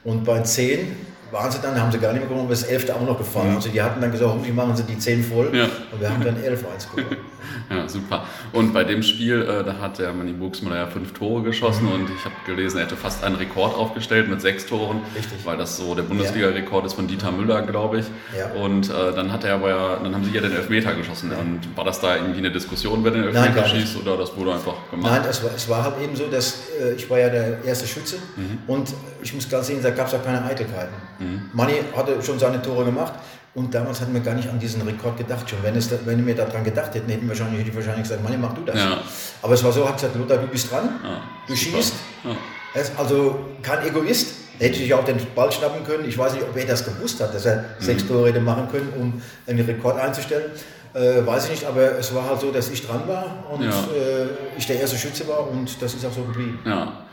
Und 0.05 0.23
bei 0.23 0.41
10 0.41 0.95
waren 1.31 1.51
sie 1.51 1.59
dann, 1.61 1.79
haben 1.79 1.91
sie 1.91 1.97
gar 1.97 2.13
nicht 2.13 2.21
mehr 2.21 2.29
gewonnen, 2.29 2.45
aber 2.45 2.51
das 2.51 2.63
11. 2.63 2.89
auch 2.91 3.01
noch 3.01 3.17
gefallen. 3.17 3.49
Mhm. 3.49 3.55
Also 3.57 3.69
die 3.69 3.81
hatten 3.81 3.99
dann 3.99 4.11
gesagt, 4.13 4.31
hoffentlich 4.31 4.55
machen 4.55 4.77
sie 4.77 4.83
die 4.83 4.97
10 4.97 5.21
voll. 5.21 5.53
Ja. 5.53 5.65
Und 5.91 5.99
wir 5.99 6.09
haben 6.09 6.23
dann 6.23 6.37
11-1 6.37 6.95
gewonnen. 6.95 7.17
Ja, 7.69 7.87
super. 7.89 8.25
Und 8.53 8.73
bei 8.73 8.83
dem 8.83 9.03
Spiel, 9.03 9.41
äh, 9.41 9.63
da 9.63 9.79
hat 9.79 9.99
der 9.99 10.13
Manni 10.13 10.33
Buxmüller 10.33 10.77
ja 10.77 10.87
fünf 10.87 11.13
Tore 11.13 11.43
geschossen 11.43 11.85
mhm. 11.85 11.93
und 11.93 12.09
ich 12.09 12.23
habe 12.23 12.35
gelesen, 12.45 12.77
er 12.77 12.85
hätte 12.85 12.95
fast 12.95 13.23
einen 13.23 13.35
Rekord 13.35 13.75
aufgestellt 13.75 14.29
mit 14.29 14.41
sechs 14.41 14.65
Toren, 14.65 15.01
Richtig. 15.15 15.45
weil 15.45 15.57
das 15.57 15.77
so 15.77 15.93
der 15.95 16.03
Bundesliga-Rekord 16.03 16.85
ist 16.85 16.93
von 16.93 17.07
Dieter 17.07 17.31
Müller, 17.31 17.61
glaube 17.63 17.99
ich. 17.99 18.05
Ja. 18.37 18.51
Und 18.61 18.89
äh, 18.89 19.13
dann 19.13 19.31
hat 19.31 19.43
er 19.43 19.55
aber 19.55 19.69
ja, 19.69 19.95
dann 20.01 20.15
haben 20.15 20.23
sie 20.23 20.31
ja 20.31 20.41
den 20.41 20.53
Elfmeter 20.53 20.93
geschossen. 20.93 21.31
Ja. 21.31 21.37
Und 21.37 21.75
war 21.75 21.83
das 21.83 21.99
da 21.99 22.15
irgendwie 22.15 22.39
eine 22.39 22.51
Diskussion, 22.51 23.03
wer 23.03 23.11
den 23.11 23.23
Elfmeter 23.23 23.61
Nein, 23.61 23.69
schießt 23.69 23.97
oder 23.97 24.17
das 24.17 24.35
wurde 24.35 24.53
einfach 24.53 24.75
gemacht? 24.89 25.11
Nein, 25.11 25.29
es 25.29 25.43
war, 25.43 25.51
es 25.55 25.69
war 25.69 25.83
halt 25.83 25.95
eben 26.01 26.15
so, 26.15 26.27
dass 26.27 26.69
äh, 26.79 26.93
ich 26.93 27.09
war 27.09 27.19
ja 27.19 27.29
der 27.29 27.63
erste 27.63 27.87
Schütze 27.87 28.17
mhm. 28.35 28.59
und 28.67 28.93
ich 29.21 29.33
muss 29.33 29.47
klar 29.47 29.63
sehen, 29.63 29.81
da 29.81 29.89
gab 29.89 30.07
es 30.07 30.13
auch 30.13 30.23
keine 30.23 30.43
Eitelkeiten. 30.43 30.95
Mhm. 31.19 31.49
Manni 31.53 31.73
hatte 31.95 32.21
schon 32.21 32.39
seine 32.39 32.61
Tore 32.61 32.85
gemacht. 32.85 33.13
Und 33.57 33.73
damals 33.73 33.99
hatten 34.01 34.13
wir 34.13 34.21
gar 34.21 34.35
nicht 34.35 34.47
an 34.47 34.59
diesen 34.59 34.83
Rekord 34.83 35.17
gedacht 35.17 35.49
schon. 35.49 35.57
Wenn, 35.63 35.75
es, 35.75 35.89
wenn 36.05 36.23
wir 36.27 36.35
daran 36.35 36.63
gedacht 36.63 36.93
hätten, 36.93 37.09
hätten 37.09 37.23
wir 37.23 37.29
wahrscheinlich, 37.29 37.61
hätte 37.61 37.71
ich 37.71 37.75
wahrscheinlich 37.75 38.03
gesagt, 38.03 38.23
Manni, 38.23 38.37
mach 38.37 38.53
du 38.53 38.61
das. 38.61 38.75
Ja. 38.75 39.01
Aber 39.41 39.55
es 39.55 39.63
war 39.63 39.71
so, 39.71 39.83
hat 39.89 39.95
gesagt, 39.95 40.15
Lothar, 40.15 40.37
du 40.37 40.45
bist 40.45 40.69
dran, 40.71 40.87
ja, 41.03 41.21
du 41.47 41.55
schießt. 41.55 41.93
Ja. 42.23 42.37
Er 42.75 42.81
ist 42.83 42.91
also 42.95 43.47
kein 43.63 43.83
Egoist. 43.87 44.35
Er 44.59 44.67
hätte 44.67 44.77
sich 44.77 44.93
auch 44.93 45.03
den 45.03 45.17
Ball 45.33 45.51
schnappen 45.51 45.83
können. 45.83 46.07
Ich 46.07 46.15
weiß 46.15 46.33
nicht, 46.33 46.43
ob 46.43 46.55
er 46.55 46.65
das 46.65 46.85
gewusst 46.85 47.19
hat, 47.19 47.33
dass 47.33 47.45
er 47.45 47.55
mhm. 47.55 47.63
sechs 47.79 48.07
Tore 48.07 48.27
hätte 48.27 48.41
machen 48.41 48.67
können, 48.71 48.93
um 48.95 49.21
einen 49.47 49.65
Rekord 49.65 49.97
einzustellen. 49.99 50.51
Äh, 50.93 51.25
weiß 51.25 51.45
ich 51.45 51.51
nicht, 51.51 51.65
aber 51.65 51.97
es 51.97 52.13
war 52.13 52.29
halt 52.29 52.39
so, 52.39 52.51
dass 52.51 52.69
ich 52.69 52.85
dran 52.85 53.07
war 53.07 53.43
und 53.51 53.63
äh, 53.63 54.27
ich 54.57 54.65
der 54.67 54.79
erste 54.79 54.97
Schütze 54.97 55.27
war 55.27 55.49
und 55.49 55.81
das 55.81 55.93
ist 55.93 56.05
auch 56.05 56.13
so 56.13 56.23
geblieben. 56.23 56.59
Ja. 56.65 57.03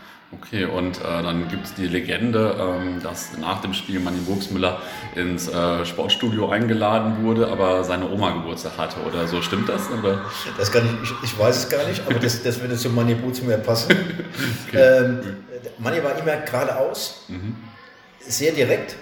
Okay, 0.40 0.64
und 0.64 0.98
äh, 0.98 1.02
dann 1.02 1.48
gibt 1.48 1.66
es 1.66 1.74
die 1.74 1.86
Legende, 1.86 2.56
ähm, 2.58 3.00
dass 3.02 3.36
nach 3.38 3.60
dem 3.60 3.72
Spiel 3.72 4.00
Manni 4.00 4.18
Burgsmüller 4.20 4.80
ins 5.14 5.48
äh, 5.48 5.84
Sportstudio 5.84 6.48
eingeladen 6.48 7.22
wurde, 7.22 7.48
aber 7.48 7.84
seine 7.84 8.10
Oma 8.10 8.30
Geburtstag 8.32 8.76
hatte 8.78 9.00
oder 9.00 9.28
so. 9.28 9.42
Stimmt 9.42 9.68
das? 9.68 9.82
Oder? 9.90 10.22
Das 10.58 10.72
kann 10.72 10.86
ich, 11.02 11.10
ich, 11.10 11.16
ich 11.22 11.38
weiß 11.38 11.56
es 11.56 11.68
gar 11.68 11.86
nicht, 11.86 12.02
aber 12.06 12.18
das, 12.18 12.42
das 12.42 12.60
würde 12.60 12.76
zu 12.76 12.90
Manni 12.90 13.14
Burgsmüller 13.14 13.58
passen. 13.58 13.92
okay. 14.68 14.76
ähm, 14.76 15.20
Manni 15.78 16.02
war 16.02 16.18
immer 16.18 16.36
geradeaus, 16.36 17.24
mhm. 17.28 17.56
sehr 18.20 18.52
direkt, 18.52 18.96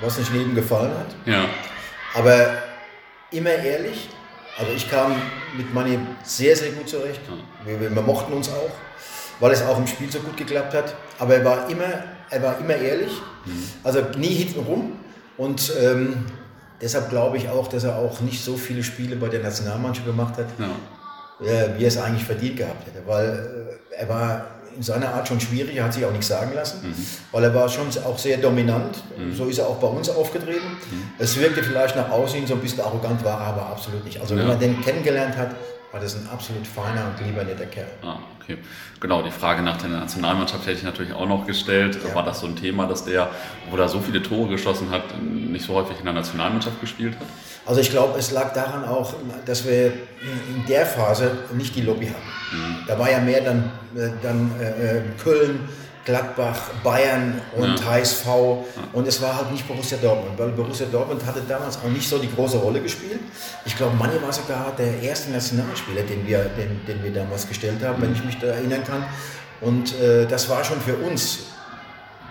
was 0.00 0.18
nicht 0.18 0.32
jedem 0.32 0.54
gefallen 0.54 0.92
hat. 0.92 1.14
Ja. 1.26 1.44
Aber 2.14 2.61
immer 3.32 3.50
ehrlich. 3.50 4.08
Also 4.58 4.72
ich 4.72 4.90
kam 4.90 5.14
mit 5.56 5.72
Manni 5.72 5.98
sehr, 6.24 6.54
sehr 6.56 6.72
gut 6.72 6.88
zurecht. 6.88 7.20
Wir, 7.64 7.80
wir 7.80 8.02
mochten 8.02 8.32
uns 8.32 8.48
auch 8.48 8.70
weil 9.42 9.50
es 9.50 9.62
auch 9.62 9.76
im 9.76 9.88
Spiel 9.88 10.10
so 10.10 10.20
gut 10.20 10.36
geklappt 10.36 10.72
hat. 10.72 10.94
Aber 11.18 11.34
er 11.34 11.44
war 11.44 11.68
immer, 11.68 12.04
er 12.30 12.42
war 12.42 12.58
immer 12.58 12.76
ehrlich, 12.76 13.10
mhm. 13.44 13.68
also 13.82 14.00
nie 14.16 14.28
hinten 14.34 14.60
rum. 14.60 14.92
Und 15.36 15.72
ähm, 15.80 16.26
deshalb 16.80 17.10
glaube 17.10 17.38
ich 17.38 17.48
auch, 17.48 17.66
dass 17.66 17.82
er 17.82 17.96
auch 17.96 18.20
nicht 18.20 18.42
so 18.42 18.56
viele 18.56 18.84
Spiele 18.84 19.16
bei 19.16 19.28
der 19.28 19.40
Nationalmannschaft 19.40 20.06
gemacht 20.06 20.34
hat, 20.38 20.46
ja. 20.58 21.46
äh, 21.46 21.76
wie 21.76 21.82
er 21.82 21.88
es 21.88 21.98
eigentlich 21.98 22.24
verdient 22.24 22.56
gehabt 22.56 22.86
hätte. 22.86 23.04
Weil 23.04 23.78
äh, 23.90 24.00
er 24.00 24.08
war 24.08 24.46
in 24.76 24.82
seiner 24.82 25.14
Art 25.14 25.28
schon 25.28 25.40
schwierig, 25.40 25.76
er 25.76 25.84
hat 25.84 25.94
sich 25.94 26.04
auch 26.04 26.10
nichts 26.10 26.28
sagen 26.28 26.52
lassen, 26.54 26.88
mhm. 26.88 26.94
weil 27.32 27.44
er 27.44 27.54
war 27.54 27.68
schon 27.68 27.88
auch 28.04 28.18
sehr 28.18 28.38
dominant. 28.38 29.02
Mhm. 29.16 29.34
So 29.34 29.46
ist 29.46 29.58
er 29.58 29.66
auch 29.66 29.76
bei 29.76 29.86
uns 29.86 30.08
aufgetreten. 30.08 30.68
Mhm. 30.68 31.10
Es 31.18 31.38
wirkte 31.38 31.62
vielleicht 31.62 31.96
nach 31.96 32.10
außen 32.10 32.46
so 32.46 32.54
ein 32.54 32.60
bisschen 32.60 32.80
arrogant, 32.80 33.24
war 33.24 33.40
er 33.40 33.46
aber 33.48 33.66
absolut 33.66 34.04
nicht. 34.04 34.20
Also 34.20 34.36
wenn 34.36 34.46
man 34.46 34.58
den 34.58 34.80
kennengelernt 34.80 35.36
hat, 35.36 35.54
war 35.92 36.00
das 36.00 36.16
ein 36.16 36.26
absolut 36.32 36.66
feiner 36.66 37.04
und 37.06 37.26
lieber 37.26 37.44
netter 37.44 37.66
Kerl. 37.66 37.86
Ah, 38.02 38.16
okay. 38.40 38.56
Genau, 38.98 39.22
die 39.22 39.30
Frage 39.30 39.62
nach 39.62 39.76
der 39.76 39.90
Nationalmannschaft 39.90 40.62
hätte 40.66 40.78
ich 40.78 40.82
natürlich 40.82 41.12
auch 41.12 41.28
noch 41.28 41.46
gestellt. 41.46 41.98
Ja. 42.02 42.14
War 42.14 42.24
das 42.24 42.40
so 42.40 42.46
ein 42.46 42.56
Thema, 42.56 42.86
dass 42.86 43.04
der, 43.04 43.28
wo 43.70 43.76
er 43.76 43.88
so 43.88 44.00
viele 44.00 44.22
Tore 44.22 44.48
geschossen 44.48 44.90
hat, 44.90 45.20
nicht 45.22 45.66
so 45.66 45.74
häufig 45.74 45.98
in 45.98 46.06
der 46.06 46.14
Nationalmannschaft 46.14 46.80
gespielt 46.80 47.14
hat? 47.20 47.26
Also 47.66 47.82
ich 47.82 47.90
glaube, 47.90 48.18
es 48.18 48.30
lag 48.30 48.54
daran 48.54 48.86
auch, 48.86 49.14
dass 49.44 49.66
wir 49.66 49.86
in 49.86 50.66
der 50.66 50.86
Phase 50.86 51.30
nicht 51.52 51.76
die 51.76 51.82
Lobby 51.82 52.06
hatten. 52.06 52.56
Mhm. 52.56 52.76
Da 52.86 52.98
war 52.98 53.10
ja 53.10 53.20
mehr 53.20 53.42
dann, 53.42 53.70
äh, 53.94 54.08
dann 54.22 54.50
äh, 54.58 54.98
äh 54.98 55.02
Köln, 55.22 55.68
Gladbach, 56.04 56.70
Bayern 56.82 57.40
und 57.56 57.78
ja. 57.78 57.86
HSV. 57.86 58.26
Und 58.92 59.06
es 59.06 59.20
war 59.22 59.36
halt 59.36 59.52
nicht 59.52 59.66
Borussia 59.68 59.98
Dortmund, 59.98 60.38
weil 60.38 60.48
Borussia 60.50 60.86
Dortmund 60.90 61.24
hatte 61.24 61.42
damals 61.46 61.78
auch 61.78 61.88
nicht 61.88 62.08
so 62.08 62.18
die 62.18 62.32
große 62.32 62.56
Rolle 62.56 62.80
gespielt. 62.80 63.20
Ich 63.64 63.76
glaube, 63.76 63.96
Manni 63.96 64.20
war 64.20 64.32
sogar 64.32 64.72
der 64.76 65.00
erste 65.00 65.30
Nationalspieler, 65.30 66.02
den 66.02 66.26
wir, 66.26 66.44
den, 66.44 66.84
den 66.86 67.02
wir 67.02 67.12
damals 67.12 67.48
gestellt 67.48 67.82
haben, 67.84 67.98
mhm. 67.98 68.02
wenn 68.02 68.12
ich 68.14 68.24
mich 68.24 68.38
da 68.38 68.48
erinnern 68.48 68.82
kann. 68.84 69.04
Und 69.60 69.98
äh, 70.00 70.26
das 70.26 70.48
war 70.48 70.64
schon 70.64 70.80
für 70.80 70.96
uns 70.96 71.46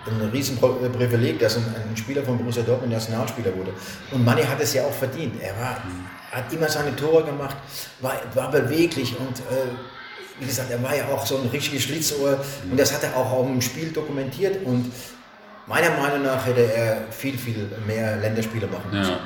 ein 0.06 0.30
Riesenprivileg, 0.30 1.38
dass 1.38 1.56
ein, 1.56 1.64
ein, 1.64 1.96
Spieler 1.96 2.22
von 2.22 2.36
Borussia 2.36 2.62
Dortmund 2.62 2.92
Nationalspieler 2.92 3.56
wurde. 3.56 3.72
Und 4.10 4.24
Manni 4.24 4.42
hat 4.42 4.60
es 4.60 4.74
ja 4.74 4.84
auch 4.84 4.92
verdient. 4.92 5.40
Er 5.40 5.56
war, 5.58 5.76
mhm. 5.84 6.06
hat 6.30 6.52
immer 6.52 6.68
seine 6.68 6.94
Tore 6.94 7.24
gemacht, 7.24 7.56
war, 8.00 8.14
war 8.34 8.50
beweglich 8.50 9.16
und 9.18 9.38
äh, 9.38 9.70
wie 10.42 10.46
gesagt, 10.46 10.70
er 10.70 10.82
war 10.82 10.94
ja 10.96 11.04
auch 11.06 11.24
so 11.24 11.38
ein 11.38 11.48
richtiges 11.48 11.84
Schlitzohr 11.84 12.38
und 12.70 12.78
das 12.78 12.92
hat 12.92 13.04
er 13.04 13.16
auch 13.16 13.30
auf 13.30 13.46
dem 13.46 13.60
Spiel 13.60 13.90
dokumentiert 13.90 14.64
und 14.66 14.92
meiner 15.66 15.90
Meinung 15.90 16.22
nach 16.24 16.44
hätte 16.44 16.72
er 16.72 17.04
viel, 17.10 17.38
viel 17.38 17.70
mehr 17.86 18.16
Länderspiele 18.16 18.66
machen 18.66 18.90
müssen. 18.90 19.12
Ja. 19.12 19.18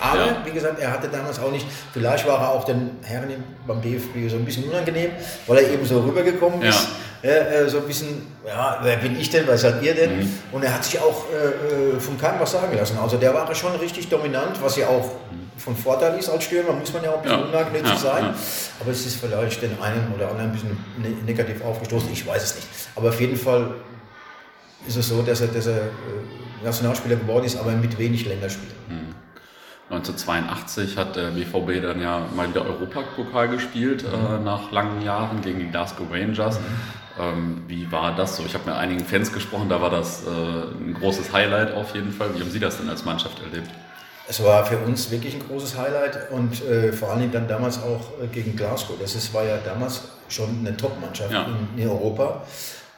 Aber 0.00 0.26
ja. 0.26 0.36
wie 0.44 0.50
gesagt, 0.50 0.80
er 0.80 0.90
hatte 0.90 1.08
damals 1.08 1.38
auch 1.38 1.52
nicht, 1.52 1.66
vielleicht 1.92 2.26
war 2.26 2.40
er 2.40 2.50
auch 2.50 2.64
den 2.64 2.98
Herren 3.02 3.44
beim 3.66 3.82
DFB 3.82 4.30
so 4.30 4.36
ein 4.36 4.44
bisschen 4.44 4.64
unangenehm, 4.64 5.10
weil 5.46 5.58
er 5.58 5.70
eben 5.70 5.84
so 5.84 6.00
rübergekommen 6.00 6.62
ist. 6.62 6.88
Ja. 7.22 7.30
Äh, 7.30 7.68
so 7.68 7.78
ein 7.78 7.86
bisschen, 7.86 8.26
ja, 8.46 8.80
wer 8.82 8.96
bin 8.96 9.20
ich 9.20 9.28
denn, 9.28 9.46
was 9.46 9.60
seid 9.60 9.82
ihr 9.82 9.94
denn? 9.94 10.20
Mhm. 10.20 10.32
Und 10.52 10.64
er 10.64 10.74
hat 10.74 10.82
sich 10.82 10.98
auch 10.98 11.26
äh, 11.30 11.96
äh 11.96 12.00
von 12.00 12.18
keinem 12.18 12.40
was 12.40 12.52
sagen 12.52 12.74
lassen. 12.74 12.96
Also 12.98 13.18
der 13.18 13.34
war 13.34 13.54
schon 13.54 13.76
richtig 13.76 14.08
dominant, 14.08 14.60
was 14.62 14.76
ja 14.76 14.88
auch 14.88 15.10
von 15.60 15.76
Vorteil 15.76 16.18
ist 16.18 16.28
als 16.28 16.44
Stürmer, 16.44 16.72
muss 16.72 16.92
man 16.92 17.04
ja 17.04 17.10
auch 17.10 17.16
ein 17.16 17.22
bisschen 17.22 17.38
ja. 17.38 17.46
unangenehm 17.46 17.84
ja. 17.84 17.96
sein. 17.96 18.24
Ja. 18.24 18.34
Aber 18.80 18.90
es 18.90 19.06
ist 19.06 19.20
vielleicht 19.20 19.62
den 19.62 19.80
einen 19.80 20.12
oder 20.14 20.28
anderen 20.28 20.50
ein 20.50 20.52
bisschen 20.52 20.76
ne-, 20.98 21.22
negativ 21.26 21.62
aufgestoßen, 21.62 22.10
ich 22.12 22.26
weiß 22.26 22.42
es 22.42 22.56
nicht. 22.56 22.68
Aber 22.96 23.10
auf 23.10 23.20
jeden 23.20 23.36
Fall 23.36 23.74
ist 24.86 24.96
es 24.96 25.08
so, 25.08 25.22
dass 25.22 25.40
er, 25.42 25.48
dass 25.48 25.66
er 25.66 25.76
äh, 25.76 26.64
Nationalspieler 26.64 27.16
geworden 27.16 27.44
ist, 27.44 27.56
aber 27.56 27.72
mit 27.72 27.98
wenig 27.98 28.26
Länderspielen. 28.26 28.74
Mhm. 28.88 29.14
1982 29.90 30.96
hat 30.96 31.16
der 31.16 31.30
BVB 31.32 31.82
dann 31.82 32.00
ja 32.00 32.26
mal 32.34 32.48
wieder 32.48 32.64
Europapokal 32.64 33.48
gespielt, 33.48 34.04
mhm. 34.04 34.36
äh, 34.36 34.38
nach 34.38 34.72
langen 34.72 35.02
Jahren 35.02 35.42
gegen 35.42 35.58
die 35.58 35.68
Glasgow 35.68 36.06
Rangers. 36.10 36.58
Mhm. 36.58 36.64
Ähm, 37.18 37.62
wie 37.66 37.90
war 37.92 38.14
das 38.14 38.36
so? 38.36 38.44
Ich 38.46 38.54
habe 38.54 38.64
mit 38.66 38.74
einigen 38.74 39.04
Fans 39.04 39.32
gesprochen, 39.32 39.68
da 39.68 39.82
war 39.82 39.90
das 39.90 40.24
äh, 40.24 40.30
ein 40.30 40.94
großes 40.94 41.32
Highlight 41.32 41.74
auf 41.74 41.94
jeden 41.94 42.12
Fall. 42.12 42.34
Wie 42.34 42.40
haben 42.40 42.50
Sie 42.50 42.60
das 42.60 42.78
denn 42.78 42.88
als 42.88 43.04
Mannschaft 43.04 43.42
erlebt? 43.42 43.68
Es 44.30 44.40
war 44.44 44.64
für 44.64 44.78
uns 44.78 45.10
wirklich 45.10 45.34
ein 45.34 45.42
großes 45.44 45.76
Highlight 45.76 46.30
und 46.30 46.64
äh, 46.64 46.92
vor 46.92 47.10
allem 47.10 47.32
dann 47.32 47.48
damals 47.48 47.78
auch 47.78 48.22
äh, 48.22 48.28
gegen 48.28 48.54
Glasgow. 48.54 48.94
Das 49.00 49.16
ist, 49.16 49.34
war 49.34 49.44
ja 49.44 49.58
damals 49.58 50.02
schon 50.28 50.60
eine 50.60 50.76
Top-Mannschaft 50.76 51.32
ja. 51.32 51.46
in, 51.74 51.82
in, 51.82 51.88
Europa. 51.88 52.44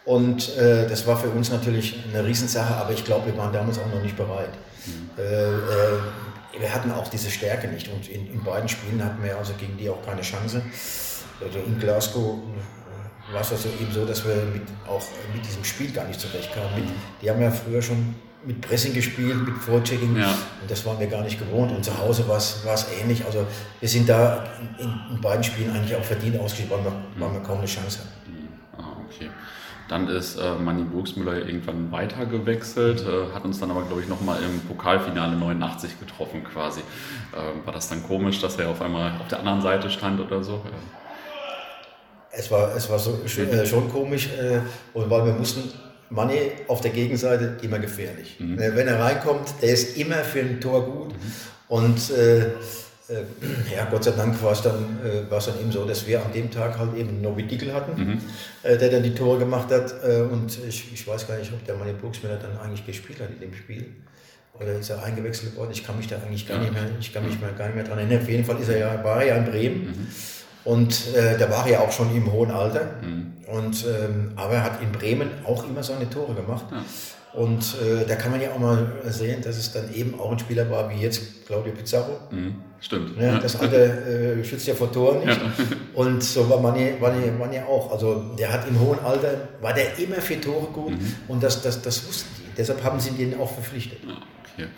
Und 0.05 0.55
äh, 0.59 0.87
das 0.87 1.07
war 1.07 1.17
für 1.17 1.31
uns 1.31 1.51
natürlich 1.51 1.97
eine 2.13 2.23
Riesensache, 2.27 2.75
aber 2.75 2.93
ich 2.93 3.03
glaube, 3.03 3.33
wir 3.33 3.39
waren 3.39 3.51
damals 3.51 3.79
auch 3.79 3.87
noch 3.87 4.03
nicht 4.03 4.15
bereit. 4.15 4.51
Mhm. 4.85 5.11
Äh, 5.17 5.23
äh, 5.23 6.61
wir 6.61 6.75
hatten 6.75 6.93
auch 6.93 7.09
diese 7.09 7.31
Stärke 7.31 7.67
nicht 7.67 7.89
und 7.89 8.11
in, 8.11 8.31
in, 8.31 8.45
beiden 8.45 8.69
Spielen 8.69 9.03
hatten 9.03 9.25
wir 9.25 9.39
also 9.39 9.55
gegen 9.55 9.79
die 9.79 9.89
auch 9.89 10.05
keine 10.05 10.21
Chance. 10.21 10.61
Also 11.43 11.59
in 11.61 11.79
Glasgow 11.79 12.41
war 13.33 13.41
es 13.41 13.53
also 13.53 13.71
eben 13.81 13.91
so, 13.91 14.05
dass 14.05 14.23
wir 14.27 14.35
mit, 14.53 14.65
auch 14.87 15.03
mit 15.35 15.47
diesem 15.47 15.65
Spiel 15.65 15.93
gar 15.93 16.05
nicht 16.05 16.21
zurechtkamen. 16.21 16.75
Mit, 16.75 16.85
die 17.23 17.31
haben 17.31 17.41
ja 17.41 17.51
früher 17.51 17.81
schon 17.81 18.15
mit 18.45 18.61
Pressing 18.61 18.95
gespielt, 18.95 19.45
mit 19.47 19.57
Vorchecking. 19.57 20.17
Ja. 20.17 20.31
Und 20.61 20.71
das 20.71 20.85
waren 20.85 20.99
wir 20.99 21.07
gar 21.07 21.23
nicht 21.23 21.39
gewohnt. 21.39 21.73
Und 21.73 21.85
zu 21.85 21.97
Hause 21.97 22.27
war 22.29 22.37
es 22.37 22.87
ähnlich. 23.01 23.25
Also 23.25 23.47
wir 23.81 23.89
sind 23.89 24.09
da 24.09 24.45
in, 24.79 24.89
in, 25.15 25.21
beiden 25.21 25.45
Spielen 25.45 25.71
eigentlich 25.75 25.95
auch 25.95 26.05
verdient 26.05 26.39
ausgeschieden, 26.39 26.73
weil 26.77 26.85
wir, 26.85 26.93
weil 27.19 27.33
wir 27.35 27.41
kaum 27.41 27.59
eine 27.59 27.67
Chance 27.67 28.01
hatten. 28.01 28.33
Mhm. 28.33 28.49
Ah, 28.79 28.97
okay. 29.07 29.31
Dann 29.89 30.09
ist 30.09 30.37
äh, 30.37 30.55
Manni 30.55 30.85
Burgsmüller 30.85 31.47
irgendwann 31.47 31.93
weiter 31.93 32.25
gewechselt, 32.25 33.05
äh, 33.07 33.35
hat 33.35 33.45
uns 33.45 33.61
dann 33.61 33.71
aber, 33.71 33.83
glaube 33.83 34.01
ich, 34.01 34.09
nochmal 34.09 34.43
im 34.43 34.61
Pokalfinale 34.61 35.37
89 35.37 36.01
getroffen 36.01 36.45
quasi. 36.45 36.81
Äh, 36.81 37.67
war 37.67 37.73
das 37.73 37.89
dann 37.89 38.03
komisch, 38.03 38.41
dass 38.41 38.57
er 38.57 38.71
auf 38.71 38.81
einmal 38.81 39.13
auf 39.21 39.29
der 39.29 39.41
anderen 39.41 39.61
Seite 39.61 39.91
stand 39.91 40.21
oder 40.21 40.43
so? 40.43 40.63
Es 42.31 42.51
war, 42.51 42.75
es 42.75 42.89
war 42.89 42.99
so, 42.99 43.21
äh, 43.23 43.67
schon 43.67 43.93
komisch, 43.93 44.31
äh, 44.31 44.61
und 44.95 45.11
weil 45.11 45.27
wir 45.27 45.35
mussten 45.35 45.71
Money 46.13 46.53
auf 46.69 46.81
der 46.81 46.91
Gegenseite 46.91 47.57
immer 47.63 47.79
gefährlich. 47.79 48.37
Mhm. 48.39 48.59
Äh, 48.59 48.77
wenn 48.77 48.87
er 48.87 49.01
reinkommt, 49.01 49.55
der 49.63 49.73
ist 49.73 49.97
immer 49.97 50.17
für 50.17 50.41
ein 50.41 50.61
Tor 50.61 50.85
gut. 50.85 51.13
Mhm. 51.13 51.33
Und 51.69 52.11
äh, 52.11 52.41
äh, 53.13 53.75
ja, 53.75 53.87
Gott 53.91 54.05
sei 54.05 54.13
Dank 54.13 54.41
war 54.43 54.53
es 54.53 54.63
dann, 54.63 54.99
äh, 55.05 55.23
dann 55.29 55.61
eben 55.61 55.73
so, 55.73 55.85
dass 55.85 56.07
wir 56.07 56.25
an 56.25 56.33
dem 56.33 56.51
Tag 56.51 56.79
halt 56.79 56.95
eben 56.97 57.21
Novi 57.21 57.45
Dickel 57.45 57.73
hatten, 57.73 58.01
mhm. 58.01 58.19
äh, 58.63 58.77
der 58.77 58.91
dann 58.91 59.03
die 59.03 59.15
Tore 59.15 59.39
gemacht 59.39 59.71
hat. 59.71 59.95
Äh, 60.05 60.23
und 60.23 60.59
ich, 60.69 60.93
ich 60.93 61.07
weiß 61.07 61.27
gar 61.27 61.39
nicht, 61.39 61.53
ob 61.53 61.65
der 61.65 61.77
Manni 61.77 61.93
Burgsmüller 61.95 62.37
dann 62.37 62.59
eigentlich 62.59 62.87
gespielt 62.87 63.21
hat 63.21 63.31
in 63.31 63.41
dem 63.41 63.55
Spiel. 63.55 63.87
Oder 64.55 64.75
ist 64.75 64.91
er 64.91 65.03
eingewechselt 65.03 65.57
worden? 65.57 65.71
Ich 65.73 65.85
kann 65.85 65.97
mich 65.97 66.09
da 66.09 66.17
eigentlich 66.17 66.47
gar 66.47 66.59
nicht 66.59 66.73
mehr, 66.73 66.85
ich 67.01 67.13
kann 67.13 67.27
mich 67.27 67.41
mal 67.41 67.53
gar 67.55 67.67
nicht 67.67 67.77
mehr 67.77 67.85
dran 67.85 67.99
erinnern. 67.99 68.21
Auf 68.21 68.29
jeden 68.29 68.45
Fall 68.45 68.61
ist 68.61 68.69
er 68.69 68.79
ja, 68.79 69.03
war 69.03 69.23
er 69.23 69.29
ja 69.29 69.37
in 69.37 69.45
Bremen. 69.47 70.09
Und 70.65 71.15
äh, 71.15 71.39
da 71.39 71.51
war 71.51 71.67
er 71.67 71.73
ja 71.73 71.81
auch 71.81 71.93
schon 71.93 72.15
im 72.15 72.31
hohen 72.33 72.51
Alter. 72.51 72.97
Mhm. 73.03 73.33
Und, 73.47 73.85
ähm, 73.87 74.33
aber 74.37 74.55
er 74.55 74.65
hat 74.65 74.83
in 74.83 74.93
Bremen 74.93 75.31
auch 75.45 75.69
immer 75.69 75.83
seine 75.83 76.09
Tore 76.09 76.35
gemacht. 76.35 76.67
Ja. 76.71 76.85
Und 77.35 77.77
äh, 77.81 78.07
da 78.07 78.15
kann 78.17 78.31
man 78.31 78.43
ja 78.43 78.53
auch 78.53 78.59
mal 78.59 78.87
sehen, 79.07 79.41
dass 79.43 79.57
es 79.57 79.73
dann 79.73 79.93
eben 79.95 80.21
auch 80.21 80.33
ein 80.33 80.39
Spieler 80.39 80.71
war 80.71 80.91
wie 80.91 81.01
jetzt 81.01 81.47
Claudio 81.47 81.73
Pizarro. 81.73 82.19
Mhm. 82.31 82.57
Stimmt. 82.81 83.17
Ja, 83.19 83.39
das 83.39 83.59
andere 83.61 83.85
äh, 84.41 84.45
schützt 84.45 84.67
ja 84.67 84.75
vor 84.75 84.93
Toren 84.93 85.21
nicht. 85.21 85.41
Ja. 85.41 85.53
Und 85.95 86.23
so 86.23 86.49
war 86.51 86.61
man 86.61 86.77
ja 86.77 87.65
auch. 87.65 87.93
Also 87.93 88.35
der 88.39 88.53
hat 88.53 88.69
im 88.69 88.79
hohen 88.81 88.99
Alter, 88.99 89.49
war 89.61 89.73
der 89.73 89.99
immer 89.99 90.17
für 90.17 90.41
Tore 90.41 90.67
gut 90.73 90.91
mhm. 90.91 91.15
und 91.29 91.43
das, 91.43 91.63
das, 91.63 91.81
das 91.81 92.07
wussten 92.07 92.29
die. 92.39 92.57
Deshalb 92.57 92.83
haben 92.83 92.99
sie 92.99 93.11
den 93.11 93.39
auch 93.39 93.53
verpflichtet. 93.53 94.01
Ja, 94.07 94.15
okay. 94.55 94.69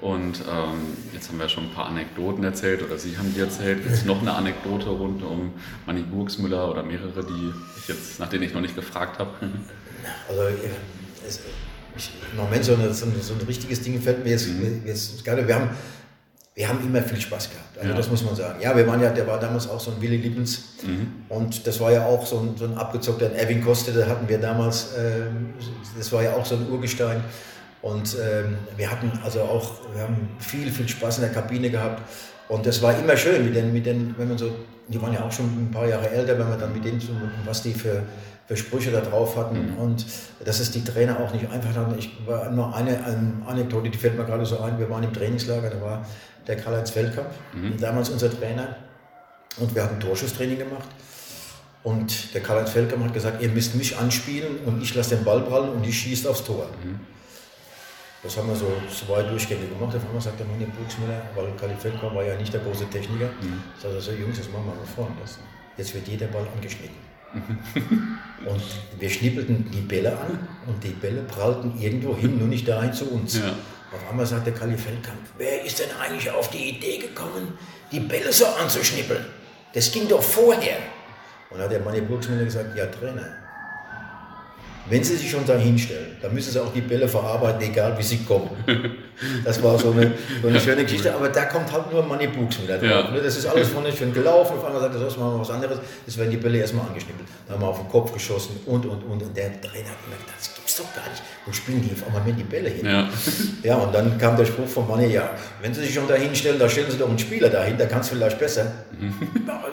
Und 0.00 0.40
ähm, 0.48 0.96
jetzt 1.12 1.28
haben 1.28 1.40
wir 1.40 1.48
schon 1.48 1.64
ein 1.64 1.74
paar 1.74 1.86
Anekdoten 1.86 2.44
erzählt 2.44 2.82
oder 2.82 2.98
Sie 2.98 3.18
haben 3.18 3.34
die 3.34 3.40
erzählt. 3.40 3.82
Gibt 3.82 3.94
es 3.94 4.04
noch 4.04 4.20
eine 4.20 4.32
Anekdote 4.32 4.88
rund 4.90 5.22
um 5.24 5.52
Manni 5.86 6.02
Burgsmüller 6.02 6.70
oder 6.70 6.84
mehrere, 6.84 7.24
die 7.24 7.52
ich 7.78 7.88
jetzt, 7.88 8.20
nach 8.20 8.28
denen 8.28 8.44
ich 8.44 8.54
noch 8.54 8.60
nicht 8.60 8.76
gefragt 8.76 9.18
habe? 9.18 9.30
Also 10.28 10.42
es, 11.26 11.40
ich, 11.96 12.12
im 12.32 12.38
Moment 12.38 12.64
so, 12.64 12.74
eine, 12.74 12.94
so, 12.94 13.04
ein, 13.04 13.46
richtiges 13.46 13.82
Ding 13.82 14.00
fällt 14.00 14.24
mir 14.24 14.30
jetzt, 14.30 14.48
mhm. 14.48 14.82
jetzt 14.86 15.24
gerade. 15.24 15.46
Wir 15.46 15.54
haben, 15.54 15.70
wir 16.54 16.68
haben 16.68 16.80
immer 16.80 17.02
viel 17.02 17.20
Spaß 17.20 17.50
gehabt. 17.50 17.76
Also 17.76 17.90
ja. 17.90 17.96
das 17.96 18.08
muss 18.08 18.24
man 18.24 18.34
sagen. 18.34 18.60
Ja, 18.60 18.76
wir 18.76 18.86
waren 18.86 19.02
ja, 19.02 19.10
der 19.10 19.26
war 19.26 19.38
damals 19.38 19.68
auch 19.68 19.80
so 19.80 19.90
ein 19.90 20.00
Willy 20.00 20.16
Lippens 20.16 20.76
mhm. 20.86 21.24
und 21.28 21.66
das 21.66 21.78
war 21.80 21.92
ja 21.92 22.06
auch 22.06 22.24
so 22.24 22.38
ein, 22.38 22.56
so 22.56 22.64
ein 22.64 22.74
abgezockter 22.76 23.32
Erwin 23.32 23.62
Koste, 23.62 23.92
da 23.92 24.06
hatten 24.06 24.28
wir 24.28 24.38
damals, 24.38 24.94
äh, 24.94 25.26
das 25.96 26.10
war 26.12 26.22
ja 26.22 26.32
auch 26.34 26.46
so 26.46 26.54
ein 26.54 26.70
Urgestein. 26.70 27.22
Und 27.88 28.16
ähm, 28.20 28.58
wir 28.76 28.90
hatten 28.90 29.10
also 29.24 29.40
auch, 29.40 29.76
wir 29.94 30.02
haben 30.02 30.28
viel, 30.38 30.70
viel 30.70 30.86
Spaß 30.86 31.18
in 31.18 31.22
der 31.22 31.32
Kabine 31.32 31.70
gehabt. 31.70 32.02
Und 32.48 32.66
das 32.66 32.82
war 32.82 32.98
immer 32.98 33.16
schön, 33.16 33.46
mit 33.46 33.56
den, 33.56 33.72
mit 33.72 33.86
den, 33.86 34.14
wenn 34.18 34.28
man 34.28 34.36
so, 34.36 34.50
die 34.88 35.00
waren 35.00 35.14
ja 35.14 35.24
auch 35.24 35.32
schon 35.32 35.46
ein 35.46 35.70
paar 35.70 35.86
Jahre 35.86 36.10
älter, 36.10 36.38
wenn 36.38 36.50
man 36.50 36.58
dann 36.58 36.74
mit 36.74 36.84
denen, 36.84 37.00
so, 37.00 37.12
was 37.46 37.62
die 37.62 37.72
für, 37.72 38.02
für 38.46 38.56
Sprüche 38.58 38.90
da 38.90 39.00
drauf 39.00 39.36
hatten. 39.38 39.72
Mhm. 39.72 39.78
Und 39.78 40.06
dass 40.44 40.60
es 40.60 40.70
die 40.70 40.84
Trainer 40.84 41.18
auch 41.18 41.32
nicht 41.32 41.50
einfach 41.50 41.74
hatten. 41.74 41.98
Ich 41.98 42.10
war 42.26 42.50
nur 42.50 42.76
eine, 42.76 43.02
eine 43.04 43.32
Anekdote, 43.46 43.88
die 43.88 43.98
fällt 43.98 44.18
mir 44.18 44.24
gerade 44.24 44.44
so 44.44 44.60
ein. 44.60 44.78
Wir 44.78 44.90
waren 44.90 45.04
im 45.04 45.12
Trainingslager, 45.14 45.70
da 45.70 45.80
war 45.80 46.06
der 46.46 46.56
Karl-Heinz 46.56 46.90
Feldkamp, 46.90 47.30
mhm. 47.54 47.78
damals 47.80 48.10
unser 48.10 48.30
Trainer. 48.30 48.76
Und 49.56 49.74
wir 49.74 49.82
hatten 49.82 49.98
Torschusstraining 49.98 50.58
gemacht. 50.58 50.88
Und 51.84 52.34
der 52.34 52.42
Karl-Heinz 52.42 52.70
Feldkamp 52.70 53.02
hat 53.02 53.14
gesagt, 53.14 53.42
ihr 53.42 53.48
müsst 53.48 53.74
mich 53.76 53.96
anspielen 53.96 54.58
und 54.66 54.82
ich 54.82 54.94
lasse 54.94 55.16
den 55.16 55.24
Ball 55.24 55.40
prallen 55.40 55.70
und 55.70 55.86
ich 55.86 55.98
schieße 55.98 56.28
aufs 56.28 56.44
Tor. 56.44 56.66
Mhm. 56.84 57.00
Das 58.28 58.36
haben 58.36 58.48
wir 58.48 58.56
so 58.56 58.70
zwei 58.92 59.22
Durchgänge 59.22 59.66
gemacht. 59.68 59.96
Auf 59.96 60.04
einmal 60.04 60.20
sagt 60.20 60.38
der 60.38 60.44
Mann, 60.44 60.58
Buchsmüller, 60.58 61.22
weil 61.34 61.46
Kali 61.58 61.74
Feldkamp 61.74 62.14
war 62.14 62.22
ja 62.22 62.36
nicht 62.36 62.52
der 62.52 62.60
große 62.60 62.84
Techniker, 62.90 63.30
mhm. 63.40 63.62
sagt 63.80 63.94
er 63.94 64.02
so, 64.02 64.12
Jungs, 64.12 64.36
das 64.36 64.50
machen 64.50 64.66
wir 64.66 64.74
mal 64.74 64.84
vorne. 64.84 65.14
Jetzt 65.78 65.94
wird 65.94 66.06
jeder 66.06 66.26
Ball 66.26 66.46
angeschnitten. 66.54 66.96
und 68.44 68.62
wir 68.98 69.08
schnippelten 69.08 69.70
die 69.70 69.80
Bälle 69.80 70.12
an 70.12 70.46
und 70.66 70.84
die 70.84 70.90
Bälle 70.90 71.22
prallten 71.22 71.80
irgendwo 71.80 72.14
hin, 72.14 72.38
nur 72.38 72.48
nicht 72.48 72.68
dahin 72.68 72.92
zu 72.92 73.10
uns. 73.10 73.38
Ja. 73.38 73.48
Auf 73.92 74.10
einmal 74.10 74.26
sagt 74.26 74.46
der 74.46 74.52
Kali 74.52 74.76
Feldkamp, 74.76 75.20
wer 75.38 75.64
ist 75.64 75.78
denn 75.78 75.88
eigentlich 75.98 76.30
auf 76.30 76.50
die 76.50 76.76
Idee 76.76 76.98
gekommen, 76.98 77.56
die 77.90 78.00
Bälle 78.00 78.30
so 78.30 78.44
anzuschnippeln? 78.44 79.24
Das 79.72 79.90
ging 79.90 80.06
doch 80.06 80.22
vorher. 80.22 80.76
Und 81.48 81.56
dann 81.56 81.64
hat 81.64 81.72
der 81.72 81.80
Manni 81.80 82.02
Burgsmüller 82.02 82.44
gesagt, 82.44 82.76
ja 82.76 82.84
Trainer, 82.88 83.26
wenn 84.90 85.04
Sie 85.04 85.16
sich 85.16 85.30
schon 85.30 85.44
da 85.46 85.56
hinstellen, 85.56 86.16
dann 86.20 86.34
müssen 86.34 86.52
Sie 86.52 86.62
auch 86.62 86.72
die 86.72 86.80
Bälle 86.80 87.08
verarbeiten, 87.08 87.62
egal 87.62 87.96
wie 87.98 88.02
sie 88.02 88.18
kommen. 88.18 88.50
Das 89.44 89.60
war 89.62 89.76
so 89.78 89.90
eine, 89.90 90.12
so 90.40 90.46
eine 90.46 90.60
schöne 90.60 90.84
Geschichte, 90.84 91.12
aber 91.12 91.28
da 91.28 91.46
kommt 91.46 91.72
halt 91.72 91.90
nur 91.92 92.04
Money 92.04 92.28
Books 92.28 92.62
wieder 92.62 92.78
drauf. 92.78 92.88
Ja. 92.88 93.10
Ne? 93.10 93.20
Das 93.20 93.36
ist 93.36 93.46
alles 93.46 93.68
von 93.68 93.84
schön 93.92 94.12
gelaufen, 94.12 94.56
auf 94.56 94.64
einmal 94.64 94.80
sagt 94.80 94.94
er, 94.94 95.00
das 95.00 95.16
machen 95.16 95.34
wir 95.34 95.40
was 95.40 95.50
anderes, 95.50 95.80
das 96.06 96.16
werden 96.16 96.30
die 96.30 96.36
Bälle 96.36 96.58
erstmal 96.58 96.86
angeschnippelt. 96.86 97.26
Dann 97.46 97.56
haben 97.56 97.62
wir 97.62 97.68
auf 97.68 97.80
den 97.80 97.88
Kopf 97.88 98.12
geschossen 98.12 98.60
und, 98.66 98.86
und, 98.86 99.02
und. 99.02 99.22
Und 99.22 99.36
der 99.36 99.60
Trainer 99.60 99.88
hat 99.88 100.04
gesagt, 100.04 100.38
das 100.38 100.54
gibt's 100.54 100.76
doch 100.76 100.94
gar 100.94 101.10
nicht. 101.10 101.22
Wo 101.44 101.52
spielen 101.52 101.82
die 101.82 101.92
auf 101.92 102.06
einmal 102.06 102.22
mit 102.22 102.38
die 102.38 102.44
Bälle 102.44 102.68
hin? 102.68 102.86
Ja. 102.86 103.08
ja, 103.64 103.76
und 103.76 103.92
dann 103.92 104.16
kam 104.18 104.36
der 104.36 104.46
Spruch 104.46 104.68
von 104.68 104.86
Money, 104.86 105.08
ja, 105.08 105.30
wenn 105.60 105.74
Sie 105.74 105.80
sich 105.80 105.94
schon 105.94 106.06
da 106.06 106.14
hinstellen, 106.14 106.58
da 106.58 106.68
stellen 106.68 106.90
Sie 106.90 106.98
doch 106.98 107.08
einen 107.08 107.18
Spieler 107.18 107.48
dahin, 107.48 107.76
der 107.76 107.88
kann 107.88 108.00
es 108.00 108.08
vielleicht 108.08 108.38
besser. 108.38 108.70
da 109.46 109.64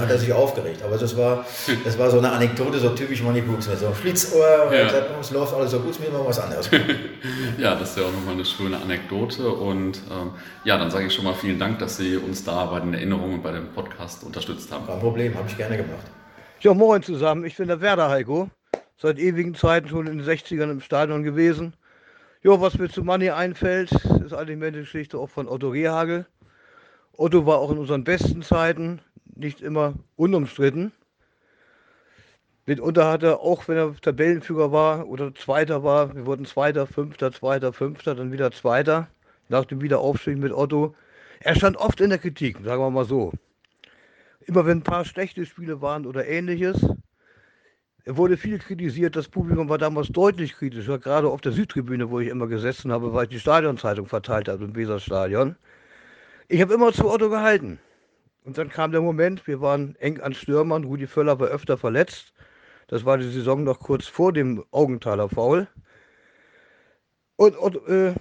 hat 0.00 0.10
er 0.10 0.18
sich 0.18 0.32
aufgeregt. 0.32 0.82
Aber 0.82 0.96
das 0.96 1.16
war, 1.16 1.44
das 1.84 1.98
war 1.98 2.10
so 2.10 2.18
eine 2.18 2.32
Anekdote, 2.32 2.78
so 2.78 2.90
typisch 2.90 3.22
Money 3.22 3.42
Books 3.42 3.68
mit 3.68 3.78
so 3.78 3.86
einem 3.86 3.94
Schlitzohr. 3.94 4.72
Ja. 4.72 4.84
Gesagt, 4.84 5.10
es 5.20 5.30
läuft 5.30 5.54
alles 5.54 5.70
so 5.70 5.80
gut, 5.80 5.98
mir 6.00 6.10
mal 6.10 6.24
was 6.26 6.38
anderes. 6.38 6.70
ja, 7.58 7.74
das 7.74 7.90
ist 7.90 7.98
ja 7.98 8.04
auch 8.04 8.12
nochmal 8.12 8.34
eine 8.34 8.44
schöne 8.44 8.76
Anekdote. 8.76 9.48
Und 9.48 9.98
ähm, 10.10 10.30
ja, 10.64 10.78
dann 10.78 10.90
sage 10.90 11.06
ich 11.06 11.14
schon 11.14 11.24
mal 11.24 11.34
vielen 11.34 11.58
Dank, 11.58 11.78
dass 11.78 11.96
Sie 11.96 12.16
uns 12.16 12.44
da 12.44 12.64
bei 12.66 12.80
den 12.80 12.94
Erinnerungen 12.94 13.42
bei 13.42 13.52
dem 13.52 13.68
Podcast 13.68 14.24
unterstützt 14.24 14.72
haben. 14.72 14.86
Kein 14.86 15.00
Problem, 15.00 15.34
habe 15.34 15.48
ich 15.48 15.56
gerne 15.56 15.76
gemacht. 15.76 16.06
Ja, 16.60 16.72
moin 16.74 17.02
zusammen. 17.02 17.44
Ich 17.44 17.56
bin 17.56 17.68
der 17.68 17.80
Werder 17.80 18.08
Heiko. 18.08 18.48
Seit 18.96 19.18
ewigen 19.18 19.54
Zeiten 19.54 19.88
schon 19.88 20.06
in 20.06 20.18
den 20.18 20.26
60ern 20.26 20.70
im 20.70 20.80
Stadion 20.80 21.24
gewesen. 21.24 21.74
Ja, 22.44 22.60
was 22.60 22.78
mir 22.78 22.88
zu 22.88 23.02
Money 23.02 23.30
einfällt, 23.30 23.92
ist 23.92 24.32
eigentlich 24.32 24.58
mehr 24.58 24.70
die 24.70 24.80
Geschichte 24.80 25.18
auch 25.18 25.28
von 25.28 25.48
Otto 25.48 25.68
Rehagel. 25.70 26.26
Otto 27.16 27.46
war 27.46 27.58
auch 27.58 27.70
in 27.70 27.78
unseren 27.78 28.04
besten 28.04 28.42
Zeiten 28.42 29.00
nicht 29.34 29.60
immer 29.60 29.94
unumstritten. 30.16 30.92
Mitunter 32.64 33.10
hat 33.10 33.22
er, 33.24 33.40
auch 33.40 33.66
wenn 33.66 33.76
er 33.76 33.94
Tabellenführer 34.00 34.70
war 34.70 35.08
oder 35.08 35.34
Zweiter 35.34 35.82
war, 35.82 36.14
wir 36.14 36.26
wurden 36.26 36.44
Zweiter, 36.44 36.86
Fünfter, 36.86 37.32
Zweiter, 37.32 37.72
Fünfter, 37.72 38.14
dann 38.14 38.30
wieder 38.30 38.52
Zweiter, 38.52 39.08
nach 39.48 39.64
dem 39.64 39.82
Wiederaufstieg 39.82 40.38
mit 40.38 40.52
Otto. 40.52 40.94
Er 41.40 41.56
stand 41.56 41.76
oft 41.76 42.00
in 42.00 42.10
der 42.10 42.20
Kritik, 42.20 42.58
sagen 42.64 42.80
wir 42.80 42.90
mal 42.90 43.04
so. 43.04 43.32
Immer 44.46 44.64
wenn 44.64 44.78
ein 44.78 44.84
paar 44.84 45.04
schlechte 45.04 45.44
Spiele 45.44 45.80
waren 45.80 46.06
oder 46.06 46.26
ähnliches. 46.26 46.86
Er 48.04 48.16
wurde 48.16 48.36
viel 48.36 48.58
kritisiert, 48.58 49.16
das 49.16 49.28
Publikum 49.28 49.68
war 49.68 49.78
damals 49.78 50.08
deutlich 50.08 50.54
kritischer, 50.54 50.98
gerade 50.98 51.28
auf 51.28 51.40
der 51.40 51.52
Südtribüne, 51.52 52.10
wo 52.10 52.20
ich 52.20 52.28
immer 52.28 52.48
gesessen 52.48 52.92
habe, 52.92 53.12
weil 53.12 53.24
ich 53.24 53.30
die 53.30 53.40
Stadionzeitung 53.40 54.06
verteilt 54.06 54.48
habe 54.48 54.64
im 54.64 54.74
Weserstadion. 54.74 55.56
Ich 56.48 56.60
habe 56.60 56.74
immer 56.74 56.92
zu 56.92 57.08
Otto 57.08 57.28
gehalten. 57.28 57.78
Und 58.44 58.58
dann 58.58 58.68
kam 58.68 58.90
der 58.90 59.00
Moment, 59.00 59.46
wir 59.46 59.60
waren 59.60 59.94
eng 59.96 60.20
an 60.20 60.34
Stürmern, 60.34 60.84
Rudi 60.84 61.06
Völler 61.06 61.38
war 61.38 61.48
öfter 61.48 61.78
verletzt. 61.78 62.32
Das 62.88 63.04
war 63.04 63.16
die 63.18 63.30
Saison 63.30 63.62
noch 63.62 63.78
kurz 63.78 64.06
vor 64.06 64.32
dem 64.32 64.64
Augenthaler 64.72 65.28
Foul. 65.28 65.68
Und, 67.36 67.56
und 67.56 67.88
äh, 67.88 68.14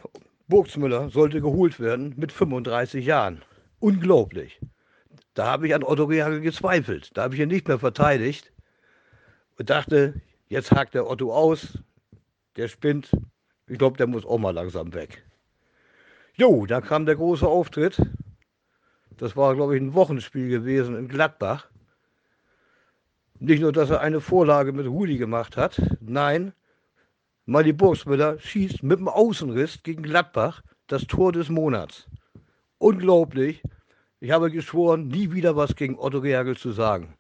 Burgsmüller 0.48 1.10
sollte 1.10 1.42
geholt 1.42 1.80
werden 1.80 2.14
mit 2.18 2.32
35 2.32 3.06
Jahren. 3.06 3.42
Unglaublich. 3.80 4.60
Da 5.34 5.48
habe 5.48 5.68
ich 5.68 5.76
an 5.76 5.84
Otto 5.84 6.04
Rehagel 6.04 6.42
gezweifelt. 6.42 7.16
Da 7.16 7.24
habe 7.24 7.36
ich 7.36 7.42
ihn 7.42 7.48
nicht 7.48 7.68
mehr 7.68 7.80
verteidigt 7.80 8.52
und 9.58 9.70
dachte, 9.70 10.22
jetzt 10.50 10.72
hakt 10.72 10.94
der 10.94 11.10
Otto 11.10 11.34
aus, 11.34 11.80
der 12.58 12.68
spinnt. 12.68 13.12
Ich 13.68 13.78
glaube, 13.78 13.98
der 13.98 14.08
muss 14.08 14.26
auch 14.26 14.38
mal 14.38 14.52
langsam 14.52 14.94
weg. 14.94 15.24
Jo, 16.34 16.66
da 16.66 16.82
kam 16.82 17.06
der 17.06 17.16
große 17.16 17.48
Auftritt 17.48 18.02
das 19.18 19.36
war, 19.36 19.56
glaube 19.56 19.76
ich, 19.76 19.82
ein 19.82 19.94
Wochenspiel 19.94 20.50
gewesen 20.50 20.96
in 20.96 21.08
Gladbach. 21.08 21.68
Nicht 23.40 23.62
nur, 23.62 23.72
dass 23.72 23.90
er 23.90 24.02
eine 24.02 24.22
Vorlage 24.22 24.72
mit 24.72 24.88
Rudi 24.88 25.18
gemacht 25.18 25.58
hat, 25.58 25.82
nein, 26.00 26.54
Mali 27.46 27.74
Burgsmüller 27.74 28.40
schießt 28.40 28.84
mit 28.84 29.00
dem 29.00 29.08
Außenriss 29.08 29.82
gegen 29.84 30.04
Gladbach 30.04 30.62
das 30.88 31.08
Tor 31.08 31.32
des 31.32 31.50
Monats. 31.50 32.08
Unglaublich. 32.78 33.64
Ich 34.20 34.32
habe 34.32 34.52
geschworen, 34.52 35.08
nie 35.08 35.32
wieder 35.32 35.56
was 35.56 35.76
gegen 35.76 35.98
Otto 35.98 36.22
Gergel 36.22 36.56
zu 36.56 36.72
sagen. 36.72 37.16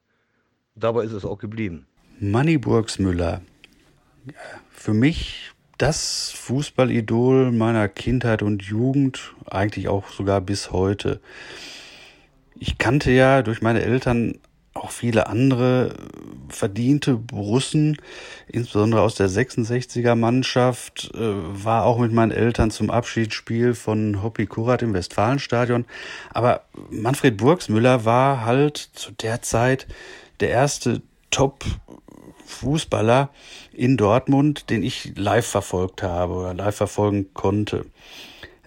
Dabei 0.75 1.03
ist 1.03 1.11
es 1.11 1.25
auch 1.25 1.39
geblieben. 1.39 1.87
Manny 2.19 2.57
Burgsmüller. 2.57 3.41
Für 4.69 4.93
mich 4.93 5.51
das 5.79 6.31
Fußballidol 6.31 7.51
meiner 7.51 7.89
Kindheit 7.89 8.43
und 8.43 8.61
Jugend, 8.61 9.33
eigentlich 9.49 9.87
auch 9.87 10.07
sogar 10.09 10.39
bis 10.39 10.71
heute 10.71 11.19
ich 12.61 12.77
kannte 12.77 13.11
ja 13.11 13.41
durch 13.41 13.63
meine 13.63 13.81
Eltern 13.81 14.35
auch 14.75 14.91
viele 14.91 15.27
andere 15.27 15.95
verdiente 16.47 17.19
Russen, 17.33 17.97
insbesondere 18.47 19.01
aus 19.01 19.15
der 19.15 19.29
66er 19.29 20.13
Mannschaft, 20.13 21.11
äh, 21.15 21.19
war 21.19 21.85
auch 21.85 21.97
mit 21.97 22.13
meinen 22.13 22.31
Eltern 22.31 22.69
zum 22.69 22.91
Abschiedsspiel 22.91 23.73
von 23.73 24.21
Hoppy 24.21 24.45
Kurat 24.45 24.83
im 24.83 24.93
Westfalenstadion. 24.93 25.85
Aber 26.29 26.61
Manfred 26.91 27.35
Burgsmüller 27.37 28.05
war 28.05 28.45
halt 28.45 28.77
zu 28.77 29.11
der 29.11 29.41
Zeit 29.41 29.87
der 30.39 30.49
erste 30.49 31.01
Top 31.31 31.65
Fußballer 32.45 33.31
in 33.73 33.97
Dortmund, 33.97 34.69
den 34.69 34.83
ich 34.83 35.13
live 35.17 35.47
verfolgt 35.47 36.03
habe 36.03 36.33
oder 36.35 36.53
live 36.53 36.75
verfolgen 36.75 37.33
konnte. 37.33 37.87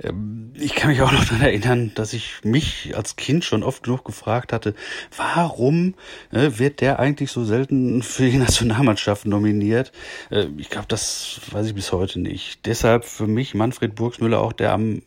Ähm, 0.03 0.53
ich 0.55 0.75
kann 0.75 0.91
mich 0.91 1.03
auch 1.03 1.13
noch 1.13 1.25
daran 1.25 1.43
erinnern, 1.43 1.93
dass 1.95 2.13
ich 2.13 2.41
mich 2.43 2.97
als 2.97 3.17
Kind 3.17 3.45
schon 3.45 3.63
oft 3.63 3.85
genug 3.85 4.05
gefragt 4.05 4.53
hatte, 4.53 4.75
warum 5.17 5.95
äh, 6.33 6.51
wird 6.59 6.81
der 6.81 6.99
eigentlich 6.99 7.31
so 7.31 7.45
selten 7.45 8.03
für 8.03 8.29
die 8.29 8.39
Nationalmannschaft 8.39 9.27
nominiert? 9.27 9.93
Äh, 10.31 10.47
ich 10.57 10.71
glaube, 10.71 10.87
das 10.89 11.41
weiß 11.51 11.67
ich 11.67 11.75
bis 11.75 11.93
heute 11.93 12.21
nicht. 12.21 12.67
Deshalb 12.67 13.05
für 13.05 13.27
mich 13.27 13.55
Manfred 13.55 13.95
Burgsmüller 13.95 14.41
auch 14.41 14.53
der 14.53 14.73
am 14.73 15.03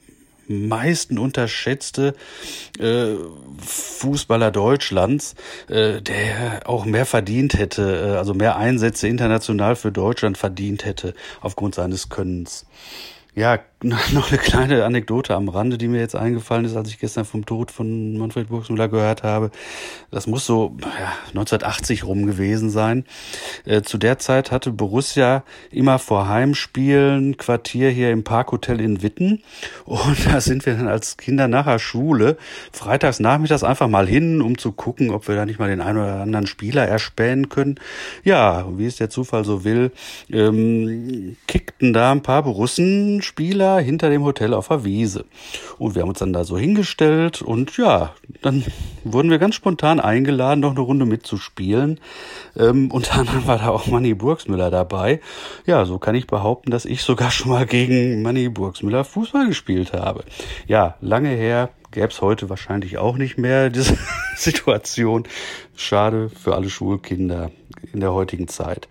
meisten 0.47 1.17
unterschätzte 1.17 2.15
äh, 2.79 3.15
Fußballer 3.59 4.51
Deutschlands, 4.51 5.35
äh, 5.67 6.01
der 6.01 6.61
auch 6.65 6.85
mehr 6.85 7.05
verdient 7.05 7.55
hätte, 7.55 8.13
äh, 8.13 8.17
also 8.17 8.33
mehr 8.33 8.57
Einsätze 8.57 9.07
international 9.07 9.75
für 9.75 9.91
Deutschland 9.91 10.37
verdient 10.37 10.85
hätte 10.85 11.13
aufgrund 11.41 11.75
seines 11.75 12.09
Könnens. 12.09 12.65
Ja, 13.35 13.59
noch 13.83 14.31
eine 14.31 14.39
kleine 14.39 14.85
Anekdote 14.85 15.35
am 15.35 15.49
Rande, 15.49 15.77
die 15.77 15.87
mir 15.87 15.99
jetzt 15.99 16.15
eingefallen 16.15 16.65
ist, 16.65 16.75
als 16.75 16.89
ich 16.89 16.97
gestern 16.97 17.25
vom 17.25 17.45
Tod 17.45 17.69
von 17.69 18.17
Manfred 18.17 18.49
Burgsmüller 18.49 18.87
gehört 18.87 19.21
habe. 19.21 19.51
Das 20.09 20.25
muss 20.25 20.47
so 20.47 20.75
ja, 20.81 21.13
1980 21.27 22.03
rum 22.03 22.25
gewesen 22.25 22.71
sein. 22.71 23.05
Äh, 23.65 23.83
zu 23.83 23.99
der 23.99 24.17
Zeit 24.17 24.51
hatte 24.51 24.71
Borussia 24.71 25.43
immer 25.69 25.99
vor 25.99 26.27
Heimspielen 26.27 27.37
Quartier 27.37 27.91
hier 27.91 28.09
im 28.09 28.23
Parkhotel 28.23 28.81
in 28.81 29.03
Witten. 29.03 29.43
Und 29.85 30.25
da 30.25 30.41
sind 30.41 30.65
wir 30.65 30.73
dann 30.73 30.87
als 30.87 31.17
Kinder 31.17 31.47
nach 31.47 31.65
der 31.65 31.77
Schule 31.77 32.37
freitags 32.71 33.19
nachmittags 33.19 33.63
einfach 33.63 33.87
mal 33.87 34.07
hin, 34.07 34.41
um 34.41 34.57
zu 34.57 34.71
gucken, 34.71 35.11
ob 35.11 35.27
wir 35.27 35.35
da 35.35 35.45
nicht 35.45 35.59
mal 35.59 35.69
den 35.69 35.81
einen 35.81 35.99
oder 35.99 36.21
anderen 36.21 36.47
Spieler 36.47 36.87
erspähen 36.87 37.49
können. 37.49 37.75
Ja, 38.23 38.65
wie 38.75 38.87
es 38.87 38.95
der 38.95 39.11
Zufall 39.11 39.45
so 39.45 39.63
will, 39.63 39.91
ähm, 40.31 41.37
kickten 41.47 41.93
da 41.93 42.11
ein 42.11 42.23
paar 42.23 42.41
Borussen-Spieler 42.41 43.66
hinter 43.75 44.09
dem 44.09 44.23
Hotel 44.23 44.53
auf 44.53 44.69
der 44.69 44.85
Wiese. 44.85 45.25
Und 45.77 45.95
wir 45.95 46.01
haben 46.01 46.09
uns 46.09 46.19
dann 46.19 46.31
da 46.31 46.43
so 46.45 46.57
hingestellt 46.57 47.41
und 47.41 47.77
ja, 47.77 48.13
dann 48.41 48.63
wurden 49.03 49.29
wir 49.29 49.37
ganz 49.37 49.55
spontan 49.55 49.99
eingeladen, 49.99 50.61
noch 50.61 50.71
eine 50.71 50.79
Runde 50.79 51.05
mitzuspielen. 51.05 51.99
Ähm, 52.57 52.89
unter 52.91 53.15
anderem 53.15 53.45
war 53.47 53.57
da 53.57 53.69
auch 53.69 53.87
Manny 53.87 54.13
Burgsmüller 54.13 54.71
dabei. 54.71 55.19
Ja, 55.65 55.85
so 55.85 55.99
kann 55.99 56.15
ich 56.15 56.27
behaupten, 56.27 56.71
dass 56.71 56.85
ich 56.85 57.03
sogar 57.03 57.31
schon 57.31 57.51
mal 57.51 57.65
gegen 57.65 58.21
Manny 58.21 58.49
Burgsmüller 58.49 59.03
Fußball 59.03 59.47
gespielt 59.47 59.93
habe. 59.93 60.23
Ja, 60.67 60.95
lange 61.01 61.29
her, 61.29 61.69
gäbe 61.91 62.07
es 62.07 62.21
heute 62.21 62.49
wahrscheinlich 62.49 62.97
auch 62.97 63.17
nicht 63.17 63.37
mehr 63.37 63.69
diese 63.71 63.97
Situation. 64.35 65.23
Schade 65.75 66.29
für 66.29 66.55
alle 66.55 66.69
Schulkinder 66.69 67.51
in 67.93 67.99
der 67.99 68.13
heutigen 68.13 68.47
Zeit. 68.47 68.87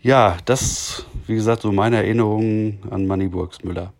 Ja, 0.00 0.36
das, 0.46 1.06
wie 1.28 1.36
gesagt, 1.36 1.62
so 1.62 1.70
meine 1.70 1.96
Erinnerungen 1.98 2.80
an 2.90 3.06
Manny 3.06 3.28
Burgsmüller. 3.28 3.92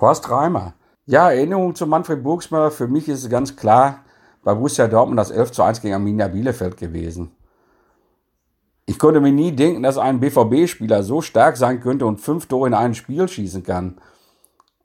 Horst 0.00 0.30
Reimer. 0.30 0.74
Ja, 1.06 1.30
Erinnerung 1.30 1.74
zu 1.74 1.86
Manfred 1.86 2.22
Burgsmüller. 2.22 2.70
Für 2.70 2.88
mich 2.88 3.08
ist 3.08 3.24
es 3.24 3.30
ganz 3.30 3.56
klar 3.56 4.04
bei 4.42 4.54
Borussia 4.54 4.88
Dortmund 4.88 5.18
das 5.18 5.30
11 5.30 5.52
zu 5.52 5.62
1 5.62 5.80
gegen 5.80 5.94
Arminia 5.94 6.28
Bielefeld 6.28 6.76
gewesen. 6.76 7.32
Ich 8.86 8.98
konnte 8.98 9.20
mir 9.20 9.32
nie 9.32 9.52
denken, 9.52 9.82
dass 9.82 9.98
ein 9.98 10.20
BVB-Spieler 10.20 11.02
so 11.02 11.20
stark 11.20 11.56
sein 11.56 11.80
könnte 11.80 12.06
und 12.06 12.20
fünf 12.20 12.46
Tore 12.46 12.66
in 12.66 12.74
einem 12.74 12.94
Spiel 12.94 13.28
schießen 13.28 13.62
kann. 13.62 14.00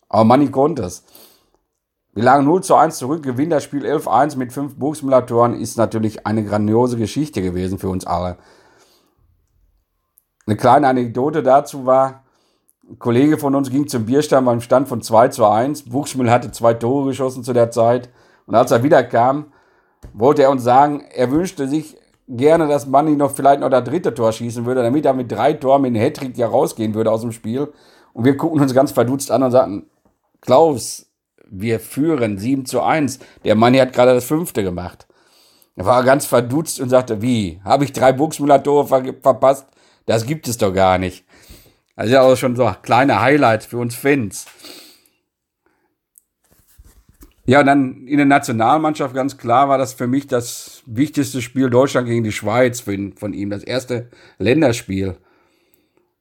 Aber 0.10 0.26
Manni 0.26 0.52
konnte 0.52 0.84
es. 0.84 1.04
Wir 2.14 2.24
lagen 2.24 2.46
0 2.46 2.64
zu 2.64 2.76
1 2.76 2.98
zurück, 2.98 3.24
gewinnt 3.24 3.52
das 3.52 3.64
Spiel 3.64 3.86
11-1 3.86 4.38
mit 4.38 4.54
fünf 4.54 4.76
Burgsmüller-Toren, 4.76 5.54
ist 5.54 5.78
natürlich 5.78 6.26
eine 6.26 6.46
grandiose 6.46 6.98
Geschichte 6.98 7.42
gewesen 7.42 7.78
für 7.80 7.90
uns 7.90 8.06
alle. 8.06 8.38
Eine 10.46 10.56
kleine 10.56 10.88
Anekdote 10.88 11.42
dazu 11.44 11.86
war, 11.86 12.25
Ein 12.88 13.00
Kollege 13.00 13.40
von 13.40 13.56
uns 13.56 13.72
ging 13.72 13.88
zum 13.88 14.06
Bierstand 14.06 14.46
beim 14.46 14.62
Stand 14.62 14.88
von 14.88 15.02
2 15.02 15.30
zu 15.30 15.46
1. 15.46 15.84
Buxmüll 15.90 16.30
hatte 16.30 16.52
zwei 16.52 16.76
Tore 16.76 17.08
geschossen 17.08 17.44
zu 17.44 17.52
der 17.52 17.72
Zeit. 17.72 18.10
Und 18.46 18.54
als 18.54 18.70
er 18.70 18.84
wieder 18.84 19.04
kam, 19.04 19.48
wollte 20.14 20.44
er 20.44 20.52
uns 20.52 20.64
sagen, 20.64 21.04
er 21.12 21.32
wünschte 21.32 21.68
sich 21.68 21.98
gerne, 22.28 22.68
dass 22.68 22.86
Manni 22.86 23.16
noch 23.16 23.32
vielleicht 23.32 23.62
noch 23.62 23.70
das 23.70 23.86
dritte 23.86 24.14
Tor 24.14 24.32
schießen 24.32 24.66
würde, 24.66 24.84
damit 24.84 25.04
er 25.04 25.14
mit 25.14 25.32
drei 25.32 25.54
Toren 25.54 25.82
mit 25.82 25.90
einem 25.90 26.04
Hattrick 26.04 26.38
ja 26.38 26.48
rausgehen 26.48 26.94
würde 26.94 27.12
aus 27.12 27.22
dem 27.22 27.32
Spiel. 27.32 27.74
Und 28.14 28.24
wir 28.24 28.38
gucken 28.38 28.62
uns 28.62 28.76
ganz 28.76 28.92
verdutzt 28.92 29.32
an 29.32 29.42
und 29.42 29.52
sagten, 29.52 29.88
Klaus, 30.42 31.08
wir 31.50 31.80
führen 31.80 32.38
7 32.38 32.66
zu 32.66 32.84
1. 32.84 33.18
Der 33.44 33.56
Manni 33.56 33.80
hat 33.80 33.94
gerade 33.94 34.14
das 34.14 34.26
fünfte 34.26 34.62
gemacht. 34.62 35.08
Er 35.76 35.88
war 35.88 36.04
ganz 36.04 36.28
verdutzt 36.28 36.80
und 36.80 36.90
sagte, 36.90 37.24
wie, 37.24 37.60
habe 37.64 37.84
ich 37.84 37.94
drei 37.94 38.14
Buchsmüller-Tore 38.14 38.86
ver 38.86 39.04
verpasst? 39.24 39.66
Das 40.06 40.28
gibt 40.28 40.48
es 40.48 40.60
doch 40.60 40.72
gar 40.72 41.00
nicht. 41.00 41.25
Also 41.96 42.14
ja 42.14 42.22
auch 42.22 42.36
schon 42.36 42.56
so 42.56 42.70
kleine 42.82 43.22
Highlights 43.22 43.66
für 43.66 43.78
uns 43.78 43.96
Fans. 43.96 44.46
Ja, 47.48 47.60
und 47.60 47.68
dann 47.68 48.08
in 48.08 48.18
der 48.18 48.26
Nationalmannschaft 48.26 49.14
ganz 49.14 49.38
klar 49.38 49.70
war 49.70 49.78
das 49.78 49.94
für 49.94 50.08
mich 50.08 50.26
das 50.26 50.82
wichtigste 50.88 51.42
Spiel 51.42 51.70
Deutschland 51.70 52.08
gegen 52.08 52.24
die 52.24 52.32
Schweiz 52.32 52.80
von, 52.80 53.34
ihm, 53.34 53.52
das 53.52 53.64
erste 53.64 54.10
Länderspiel. 54.40 55.16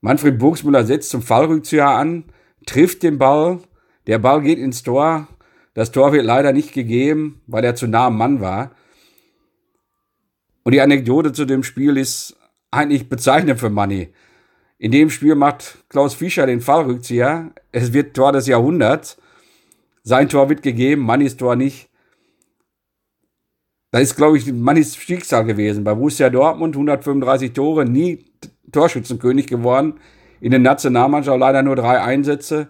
Manfred 0.02 0.38
Burgsmüller 0.38 0.84
setzt 0.84 1.08
zum 1.08 1.22
Fallrückzieher 1.22 1.88
an, 1.88 2.24
trifft 2.66 3.02
den 3.02 3.18
Ball, 3.18 3.60
der 4.06 4.18
Ball 4.18 4.42
geht 4.42 4.58
ins 4.58 4.82
Tor, 4.82 5.26
das 5.72 5.92
Tor 5.92 6.12
wird 6.12 6.26
leider 6.26 6.52
nicht 6.52 6.72
gegeben, 6.72 7.40
weil 7.46 7.64
er 7.64 7.74
zu 7.74 7.86
nah 7.86 8.08
am 8.08 8.18
Mann 8.18 8.42
war. 8.42 8.72
Und 10.62 10.72
die 10.72 10.82
Anekdote 10.82 11.32
zu 11.32 11.46
dem 11.46 11.62
Spiel 11.62 11.96
ist 11.96 12.36
eigentlich 12.70 13.08
bezeichnend 13.08 13.58
für 13.58 13.70
Manni. 13.70 14.12
In 14.78 14.90
dem 14.90 15.10
Spiel 15.10 15.34
macht 15.34 15.84
Klaus 15.88 16.14
Fischer 16.14 16.46
den 16.46 16.60
Fallrückzieher. 16.60 17.52
Es 17.72 17.92
wird 17.92 18.14
Tor 18.14 18.32
des 18.32 18.46
Jahrhunderts. 18.46 19.16
Sein 20.02 20.28
Tor 20.28 20.48
wird 20.48 20.62
gegeben, 20.62 21.02
Mannis 21.02 21.36
Tor 21.36 21.56
nicht. 21.56 21.88
Das 23.90 24.02
ist, 24.02 24.16
glaube 24.16 24.36
ich, 24.36 24.52
Mannis 24.52 24.96
Schicksal 24.96 25.44
gewesen. 25.44 25.84
Bei 25.84 25.94
Borussia 25.94 26.28
Dortmund 26.28 26.74
135 26.74 27.52
Tore, 27.52 27.84
nie 27.84 28.24
Torschützenkönig 28.72 29.46
geworden. 29.46 30.00
In 30.40 30.50
der 30.50 30.60
Nationalmannschaft 30.60 31.38
leider 31.38 31.62
nur 31.62 31.76
drei 31.76 32.02
Einsätze. 32.02 32.68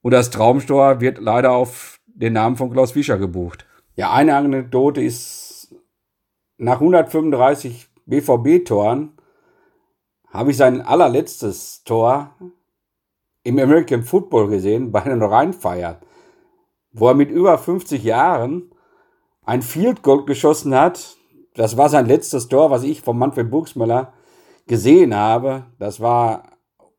Und 0.00 0.12
das 0.12 0.30
Traumstor 0.30 1.00
wird 1.00 1.18
leider 1.18 1.50
auf 1.50 1.98
den 2.06 2.34
Namen 2.34 2.56
von 2.56 2.70
Klaus 2.70 2.92
Fischer 2.92 3.18
gebucht. 3.18 3.66
Ja, 3.96 4.12
eine 4.12 4.36
Anekdote 4.36 5.02
ist, 5.02 5.74
nach 6.56 6.80
135 6.80 7.88
BVB-Toren 8.06 9.12
habe 10.32 10.50
ich 10.50 10.56
sein 10.56 10.80
allerletztes 10.80 11.84
Tor 11.84 12.30
im 13.44 13.58
American 13.58 14.02
Football 14.02 14.48
gesehen, 14.48 14.90
bei 14.90 15.02
einer 15.02 15.30
Rheinfeier, 15.30 16.00
wo 16.92 17.08
er 17.08 17.14
mit 17.14 17.30
über 17.30 17.58
50 17.58 18.02
Jahren 18.02 18.70
ein 19.44 19.62
Field 19.62 20.02
Goal 20.02 20.24
geschossen 20.24 20.74
hat. 20.74 21.16
Das 21.54 21.76
war 21.76 21.88
sein 21.88 22.06
letztes 22.06 22.48
Tor, 22.48 22.70
was 22.70 22.82
ich 22.82 23.02
von 23.02 23.18
Manfred 23.18 23.50
Buchsmüller 23.50 24.12
gesehen 24.66 25.14
habe. 25.14 25.66
Das 25.78 26.00
war 26.00 26.44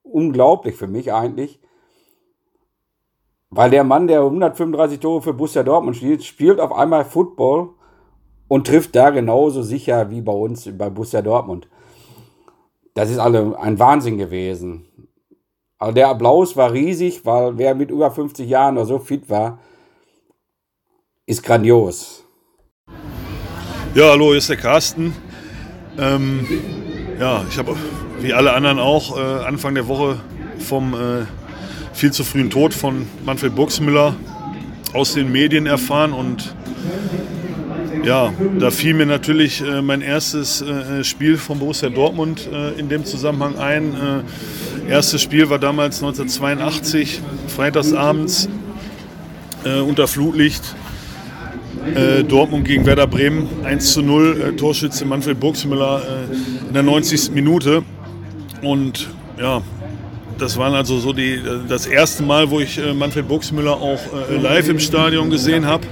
unglaublich 0.03 0.75
für 0.75 0.87
mich 0.87 1.11
eigentlich. 1.11 1.59
Weil 3.49 3.71
der 3.71 3.83
Mann, 3.83 4.07
der 4.07 4.21
135 4.21 4.99
Tore 4.99 5.21
für 5.21 5.33
Borussia 5.33 5.63
Dortmund 5.63 5.95
spielt, 5.95 6.23
spielt 6.23 6.59
auf 6.59 6.71
einmal 6.71 7.05
Football 7.05 7.69
und 8.47 8.67
trifft 8.67 8.95
da 8.95 9.09
genauso 9.09 9.63
sicher 9.63 10.09
wie 10.09 10.21
bei 10.21 10.33
uns 10.33 10.69
bei 10.77 10.89
Borussia 10.89 11.21
Dortmund 11.21 11.67
das 12.93 13.09
ist 13.09 13.19
alle 13.19 13.57
ein 13.59 13.79
Wahnsinn 13.79 14.17
gewesen. 14.17 14.85
Also 15.77 15.93
der 15.93 16.09
Applaus 16.09 16.55
war 16.55 16.71
riesig, 16.71 17.25
weil 17.25 17.57
wer 17.57 17.75
mit 17.75 17.91
über 17.91 18.11
50 18.11 18.47
Jahren 18.47 18.77
oder 18.77 18.85
so 18.85 18.99
fit 18.99 19.29
war, 19.29 19.59
ist 21.25 21.43
grandios. 21.43 22.23
Ja, 23.95 24.11
hallo, 24.11 24.29
hier 24.29 24.37
ist 24.37 24.49
der 24.49 24.57
Carsten. 24.57 25.13
Ähm, 25.97 26.47
ja, 27.19 27.45
ich 27.49 27.57
habe 27.57 27.75
wie 28.19 28.33
alle 28.33 28.53
anderen 28.53 28.79
auch 28.79 29.17
äh, 29.17 29.45
Anfang 29.45 29.75
der 29.75 29.87
Woche 29.87 30.19
vom 30.59 30.93
äh, 30.93 31.25
viel 31.93 32.11
zu 32.11 32.23
frühen 32.23 32.49
Tod 32.49 32.73
von 32.73 33.07
Manfred 33.25 33.55
Buxmüller 33.55 34.15
aus 34.93 35.13
den 35.13 35.31
Medien 35.31 35.65
erfahren 35.65 36.13
und 36.13 36.55
ja, 38.03 38.33
da 38.59 38.71
fiel 38.71 38.93
mir 38.93 39.05
natürlich 39.05 39.61
äh, 39.61 39.81
mein 39.81 40.01
erstes 40.01 40.61
äh, 40.61 41.03
Spiel 41.03 41.37
von 41.37 41.59
Borussia 41.59 41.89
Dortmund 41.89 42.49
äh, 42.51 42.77
in 42.79 42.89
dem 42.89 43.05
Zusammenhang 43.05 43.57
ein. 43.57 43.93
Äh, 44.87 44.91
erstes 44.91 45.21
Spiel 45.21 45.49
war 45.49 45.59
damals 45.59 46.03
1982, 46.03 47.21
freitagsabends 47.47 48.49
äh, 49.63 49.79
unter 49.79 50.07
Flutlicht. 50.07 50.75
Äh, 51.95 52.23
Dortmund 52.23 52.65
gegen 52.65 52.85
Werder 52.85 53.07
Bremen 53.07 53.47
1 53.63 53.93
zu 53.93 54.01
0, 54.01 54.55
Torschütze 54.57 55.05
Manfred 55.05 55.39
Burgsmüller 55.39 56.01
in 56.67 56.73
der 56.73 56.83
90. 56.83 57.31
Minute. 57.31 57.83
Und 58.61 59.09
ja, 59.39 59.61
das 60.37 60.57
war 60.57 60.73
also 60.73 60.99
so 60.99 61.13
die, 61.13 61.41
das 61.67 61.85
erste 61.85 62.23
Mal, 62.23 62.49
wo 62.49 62.59
ich 62.59 62.79
Manfred 62.95 63.27
Burgsmüller 63.27 63.73
auch 63.73 63.99
live 64.29 64.69
im 64.69 64.79
Stadion 64.79 65.29
gesehen 65.29 65.65
habe. 65.65 65.85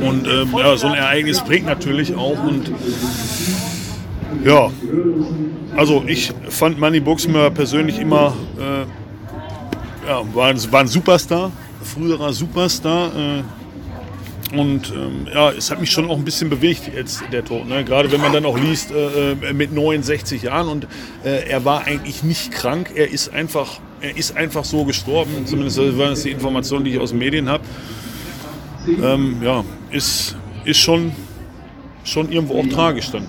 Und 0.00 0.26
ähm, 0.26 0.54
ja, 0.56 0.76
so 0.76 0.86
ein 0.88 0.94
Ereignis 0.94 1.40
prägt 1.42 1.66
natürlich 1.66 2.14
auch. 2.14 2.42
Und 2.42 2.70
ja, 4.44 4.70
also 5.76 6.04
ich 6.06 6.32
fand 6.48 6.78
Manny 6.78 7.00
Buxmer 7.00 7.50
persönlich 7.50 7.98
immer, 7.98 8.34
äh, 8.58 10.08
ja, 10.08 10.22
war, 10.34 10.72
war, 10.72 10.80
ein 10.80 10.88
Superstar, 10.88 11.50
früherer 11.82 12.32
Superstar. 12.32 13.10
Äh, 13.16 13.42
und 14.56 14.92
ähm, 14.94 15.26
ja, 15.32 15.50
es 15.50 15.70
hat 15.70 15.78
mich 15.78 15.90
schon 15.90 16.08
auch 16.08 16.16
ein 16.16 16.24
bisschen 16.24 16.48
bewegt 16.48 16.90
jetzt 16.94 17.22
der 17.32 17.44
Tod. 17.44 17.68
Ne? 17.68 17.84
Gerade 17.84 18.10
wenn 18.10 18.20
man 18.20 18.32
dann 18.32 18.46
auch 18.46 18.58
liest 18.58 18.90
äh, 18.90 19.32
äh 19.32 19.52
mit 19.52 19.72
69 19.72 20.42
Jahren 20.42 20.68
und 20.68 20.86
äh, 21.22 21.48
er 21.48 21.66
war 21.66 21.84
eigentlich 21.84 22.22
nicht 22.22 22.50
krank, 22.50 22.92
er 22.94 23.10
ist 23.10 23.32
einfach, 23.34 23.80
er 24.00 24.16
ist 24.16 24.38
einfach 24.38 24.64
so 24.64 24.84
gestorben. 24.84 25.44
Zumindest 25.44 25.78
waren 25.78 26.10
das 26.10 26.22
die 26.22 26.30
Informationen, 26.30 26.86
die 26.86 26.92
ich 26.92 26.98
aus 26.98 27.10
den 27.10 27.18
Medien 27.18 27.50
habe 27.50 27.62
ähm, 29.02 29.36
ja, 29.42 29.64
ist, 29.90 30.36
ist 30.64 30.78
schon, 30.78 31.12
schon 32.04 32.30
irgendwo 32.30 32.60
auch 32.60 32.66
tragisch 32.68 33.10
dann. 33.10 33.26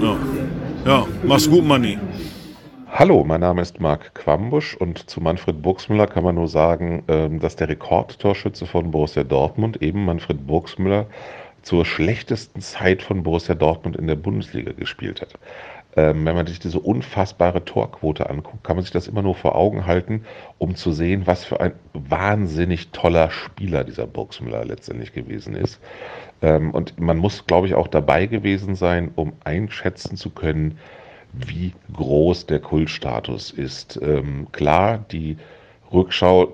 Ja, 0.00 0.16
ja 0.86 1.06
mach's 1.24 1.48
gut, 1.48 1.64
Manni. 1.64 1.98
Hallo, 2.92 3.24
mein 3.24 3.40
Name 3.40 3.62
ist 3.62 3.80
Marc 3.80 4.14
Quambusch 4.14 4.76
und 4.76 5.08
zu 5.08 5.20
Manfred 5.20 5.62
Burgsmüller 5.62 6.06
kann 6.06 6.24
man 6.24 6.34
nur 6.34 6.48
sagen, 6.48 7.04
ähm, 7.08 7.38
dass 7.38 7.56
der 7.56 7.68
Rekordtorschütze 7.68 8.66
von 8.66 8.90
Borussia 8.90 9.22
Dortmund, 9.22 9.80
eben 9.80 10.04
Manfred 10.04 10.46
Burgsmüller, 10.46 11.06
zur 11.62 11.84
schlechtesten 11.84 12.60
Zeit 12.60 13.02
von 13.02 13.22
Borussia 13.22 13.54
Dortmund 13.54 13.96
in 13.96 14.06
der 14.06 14.16
Bundesliga 14.16 14.72
gespielt 14.72 15.20
hat. 15.20 15.34
Ähm, 15.96 16.24
wenn 16.24 16.36
man 16.36 16.46
sich 16.46 16.60
diese 16.60 16.78
unfassbare 16.78 17.64
Torquote 17.64 18.30
anguckt, 18.30 18.62
kann 18.62 18.76
man 18.76 18.84
sich 18.84 18.92
das 18.92 19.08
immer 19.08 19.22
nur 19.22 19.34
vor 19.34 19.56
Augen 19.56 19.86
halten, 19.86 20.24
um 20.58 20.76
zu 20.76 20.92
sehen, 20.92 21.26
was 21.26 21.44
für 21.44 21.60
ein 21.60 21.72
wahnsinnig 21.94 22.90
toller 22.90 23.30
Spieler 23.30 23.82
dieser 23.82 24.06
Burgsmüller 24.06 24.64
letztendlich 24.64 25.12
gewesen 25.12 25.56
ist. 25.56 25.80
Ähm, 26.42 26.70
und 26.70 27.00
man 27.00 27.18
muss, 27.18 27.46
glaube 27.46 27.66
ich, 27.66 27.74
auch 27.74 27.88
dabei 27.88 28.26
gewesen 28.26 28.76
sein, 28.76 29.10
um 29.16 29.32
einschätzen 29.42 30.16
zu 30.16 30.30
können, 30.30 30.78
wie 31.32 31.72
groß 31.92 32.46
der 32.46 32.60
Kultstatus 32.60 33.50
ist. 33.50 33.98
Ähm, 34.02 34.46
klar, 34.52 35.04
die 35.10 35.38
Rückschau 35.92 36.52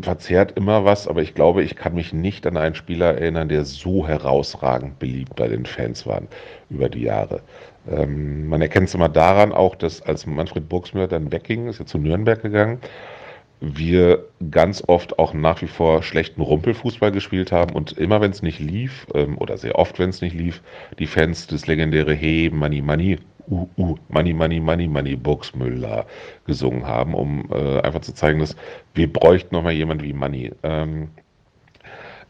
verzerrt 0.00 0.52
immer 0.56 0.84
was, 0.84 1.06
aber 1.06 1.22
ich 1.22 1.34
glaube, 1.34 1.62
ich 1.62 1.76
kann 1.76 1.94
mich 1.94 2.12
nicht 2.12 2.46
an 2.46 2.56
einen 2.56 2.74
Spieler 2.74 3.14
erinnern, 3.14 3.48
der 3.48 3.64
so 3.64 4.06
herausragend 4.06 4.98
beliebt 4.98 5.36
bei 5.36 5.48
den 5.48 5.66
Fans 5.66 6.06
war 6.06 6.22
über 6.70 6.88
die 6.88 7.02
Jahre. 7.02 7.42
Ähm, 7.90 8.46
man 8.46 8.62
erkennt 8.62 8.88
es 8.88 8.94
immer 8.94 9.08
daran 9.08 9.52
auch, 9.52 9.74
dass 9.74 10.02
als 10.02 10.26
Manfred 10.26 10.68
Burgsmüller 10.68 11.08
dann 11.08 11.32
wegging, 11.32 11.68
ist 11.68 11.80
ja 11.80 11.86
zu 11.86 11.98
Nürnberg 11.98 12.40
gegangen, 12.42 12.80
wir 13.60 14.24
ganz 14.50 14.82
oft 14.88 15.20
auch 15.20 15.34
nach 15.34 15.62
wie 15.62 15.68
vor 15.68 16.02
schlechten 16.02 16.40
Rumpelfußball 16.40 17.12
gespielt 17.12 17.52
haben 17.52 17.74
und 17.74 17.92
immer 17.92 18.20
wenn 18.20 18.32
es 18.32 18.42
nicht 18.42 18.58
lief, 18.58 19.06
ähm, 19.14 19.38
oder 19.38 19.56
sehr 19.56 19.78
oft 19.78 19.98
wenn 20.00 20.10
es 20.10 20.20
nicht 20.20 20.34
lief, 20.34 20.60
die 20.98 21.06
Fans 21.06 21.46
das 21.46 21.68
legendäre 21.68 22.12
Hey, 22.12 22.50
Money, 22.52 22.82
Money, 22.82 23.18
uh, 23.48 23.68
uh, 23.78 23.96
Money, 24.08 24.32
Money, 24.32 24.58
Money, 24.58 24.88
Money, 24.88 25.14
Burgsmüller 25.14 26.06
gesungen 26.44 26.86
haben, 26.86 27.14
um 27.14 27.48
äh, 27.52 27.80
einfach 27.80 28.00
zu 28.00 28.12
zeigen, 28.14 28.40
dass 28.40 28.56
wir 28.94 29.12
bräuchten 29.12 29.54
nochmal 29.54 29.74
jemand 29.74 30.02
wie 30.02 30.12
Money. 30.12 30.50
Ähm, 30.64 31.10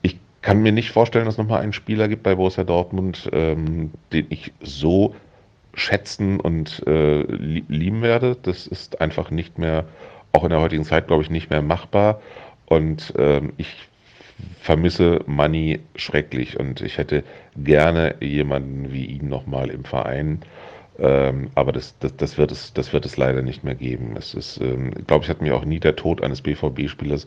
ich 0.03 0.19
kann 0.43 0.63
mir 0.63 0.73
nicht 0.73 0.91
vorstellen, 0.91 1.25
dass 1.25 1.35
es 1.35 1.39
nochmal 1.39 1.63
einen 1.63 1.73
Spieler 1.73 2.09
gibt 2.09 2.25
bei 2.25 2.35
Borussia 2.35 2.65
Dortmund, 2.65 3.31
ähm, 3.33 3.91
den 4.13 4.27
ich 4.29 4.53
so 4.61 5.15
schätzen 5.75 6.41
und 6.41 6.83
äh, 6.87 7.23
lieben 7.23 8.03
werde. 8.03 8.37
Das 8.43 8.67
ist 8.67 9.01
einfach 9.01 9.31
nicht 9.31 9.59
mehr, 9.59 9.87
auch 10.33 10.45
in 10.45 10.51
der 10.51 10.61
heutigen 10.61 10.85
Zeit, 10.85 11.07
glaube 11.07 11.23
ich, 11.23 11.31
nicht 11.31 11.51
mehr 11.51 11.63
machbar. 11.63 12.21
Und 12.67 13.13
ähm, 13.19 13.53
ich 13.57 13.89
vermisse 14.61 15.21
Money 15.27 15.81
schrecklich 15.97 16.59
und 16.59 16.81
ich 16.81 16.99
hätte 16.99 17.23
gerne 17.57 18.17
jemanden 18.21 18.93
wie 18.93 19.07
ihn 19.07 19.29
nochmal 19.29 19.71
im 19.71 19.85
Verein. 19.85 20.41
Ähm, 20.99 21.51
aber 21.55 21.73
das, 21.73 21.99
das, 22.01 22.17
das, 22.17 22.39
wird 22.39 22.53
es, 22.53 22.73
das 22.75 22.93
wird 22.93 23.07
es 23.07 23.17
leider 23.17 23.43
nicht 23.43 23.65
mehr 23.65 23.75
geben. 23.75 24.15
Es 24.17 24.35
ist, 24.35 24.61
ähm, 24.61 24.93
glaube 25.07 25.25
ich, 25.25 25.31
hat 25.31 25.41
mir 25.41 25.57
auch 25.57 25.65
nie 25.65 25.81
der 25.81 25.97
Tod 25.97 26.23
eines 26.23 26.43
BVB-Spielers 26.43 27.27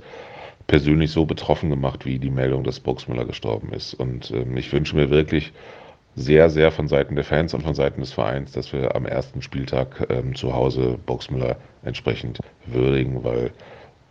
persönlich 0.68 1.12
so 1.12 1.26
betroffen 1.26 1.70
gemacht, 1.70 2.06
wie 2.06 2.20
die 2.20 2.30
Meldung, 2.30 2.64
dass 2.64 2.80
Boxmüller 2.80 3.26
gestorben 3.26 3.74
ist. 3.74 3.94
Und 3.94 4.32
ähm, 4.32 4.58
ich 4.58 4.72
wünsche 4.72 4.96
mir 4.96 5.10
wirklich 5.10 5.52
sehr, 6.16 6.50
sehr 6.50 6.72
von 6.72 6.88
Seiten 6.88 7.16
der 7.16 7.26
Fans 7.26 7.54
und 7.54 7.62
von 7.62 7.76
Seiten 7.76 8.02
des 8.02 8.14
Vereins, 8.14 8.52
dass 8.54 8.72
wir 8.72 8.96
am 8.96 9.06
ersten 9.06 9.42
Spieltag 9.42 10.08
ähm, 10.10 10.36
zu 10.36 10.54
Hause 10.54 10.98
Boxmüller 11.06 11.58
entsprechend 11.84 12.40
würdigen, 12.66 13.24
weil 13.24 13.52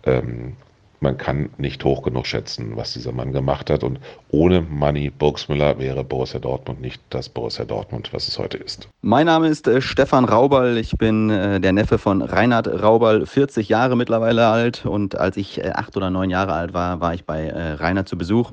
ähm, 0.04 0.56
man 1.00 1.18
kann 1.18 1.50
nicht 1.58 1.84
hoch 1.84 2.02
genug 2.02 2.26
schätzen, 2.26 2.76
was 2.76 2.94
dieser 2.94 3.12
Mann 3.12 3.32
gemacht 3.32 3.68
hat. 3.68 3.84
Und 3.84 4.00
ohne 4.30 4.62
Manny 4.62 5.10
Burgsmüller 5.10 5.78
wäre 5.78 6.02
Borussia 6.02 6.40
Dortmund 6.40 6.80
nicht 6.80 7.00
das 7.10 7.28
Borussia 7.28 7.64
Dortmund, 7.64 8.10
was 8.12 8.26
es 8.26 8.38
heute 8.38 8.56
ist. 8.56 8.88
Mein 9.02 9.26
Name 9.26 9.48
ist 9.48 9.68
äh, 9.68 9.82
Stefan 9.82 10.24
Raubal. 10.24 10.78
Ich 10.78 10.92
bin 10.96 11.28
äh, 11.28 11.60
der 11.60 11.72
Neffe 11.72 11.98
von 11.98 12.22
Reinhard 12.22 12.68
Raubal, 12.82 13.26
40 13.26 13.68
Jahre 13.68 13.96
mittlerweile 13.96 14.46
alt. 14.48 14.86
Und 14.86 15.16
als 15.16 15.36
ich 15.36 15.62
äh, 15.62 15.72
acht 15.74 15.96
oder 15.96 16.10
neun 16.10 16.30
Jahre 16.30 16.54
alt 16.54 16.72
war, 16.72 17.00
war 17.00 17.12
ich 17.12 17.24
bei 17.24 17.48
äh, 17.48 17.72
Reinhard 17.72 18.08
zu 18.08 18.16
Besuch. 18.16 18.52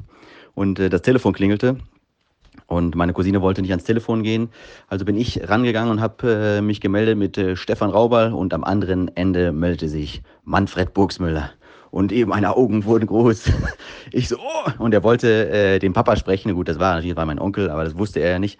Und 0.54 0.78
äh, 0.80 0.90
das 0.90 1.02
Telefon 1.02 1.32
klingelte. 1.34 1.78
Und 2.72 2.96
meine 2.96 3.12
Cousine 3.12 3.42
wollte 3.42 3.62
nicht 3.62 3.72
ans 3.72 3.84
Telefon 3.84 4.24
gehen. 4.24 4.50
Also 4.88 5.04
bin 5.04 5.18
ich 5.18 5.50
rangegangen 5.50 5.92
und 5.92 6.00
habe 6.00 6.58
äh, 6.58 6.62
mich 6.62 6.80
gemeldet 6.80 7.18
mit 7.18 7.38
Stefan 7.58 7.90
Raubal. 7.90 8.32
Und 8.32 8.54
am 8.54 8.64
anderen 8.64 9.14
Ende 9.18 9.52
meldete 9.52 9.90
sich 9.90 10.22
Manfred 10.46 10.94
Burgsmüller 10.94 11.52
und 11.92 12.14
eben 12.14 12.30
meine 12.30 12.56
Augen 12.56 12.86
wurden 12.86 13.06
groß. 13.06 13.52
Ich 14.14 14.28
so, 14.28 14.38
oh! 14.38 14.72
und 14.80 14.94
er 14.94 15.04
wollte 15.04 15.50
äh, 15.50 15.80
den 15.80 15.94
Papa 15.94 16.16
sprechen. 16.16 16.54
Gut, 16.54 16.68
das 16.68 16.80
war 16.80 16.96
natürlich 16.96 17.16
war 17.16 17.26
mein 17.26 17.40
Onkel, 17.40 17.70
aber 17.70 17.84
das 17.84 17.98
wusste 17.98 18.20
er 18.20 18.32
ja 18.32 18.40
nicht. 18.40 18.60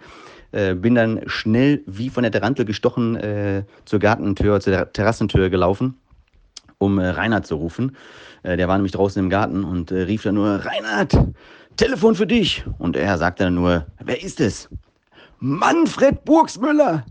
Äh, 0.52 0.74
bin 0.74 0.94
dann 0.94 1.22
schnell 1.26 1.82
wie 1.86 2.10
von 2.10 2.22
der 2.22 2.32
Tarantel 2.32 2.64
gestochen 2.66 3.16
äh, 3.16 3.64
zur 3.86 3.98
Gartentür, 3.98 4.60
zur 4.60 4.92
Terrassentür 4.92 5.48
gelaufen, 5.48 5.94
um 6.78 6.98
äh, 6.98 7.08
Reinhard 7.08 7.46
zu 7.46 7.56
rufen. 7.56 7.96
Äh, 8.42 8.56
der 8.56 8.68
war 8.68 8.76
nämlich 8.76 8.92
draußen 8.92 9.22
im 9.22 9.30
Garten 9.30 9.64
und 9.64 9.90
äh, 9.90 10.02
rief 10.02 10.22
dann 10.22 10.34
nur, 10.34 10.64
Reinhard, 10.64 11.16
Telefon 11.76 12.14
für 12.14 12.26
dich. 12.26 12.64
Und 12.78 12.96
er 12.96 13.18
sagte 13.18 13.44
dann 13.44 13.54
nur, 13.54 13.86
wer 14.00 14.22
ist 14.22 14.40
es? 14.40 14.68
Manfred 15.38 16.24
Burgsmüller. 16.24 17.04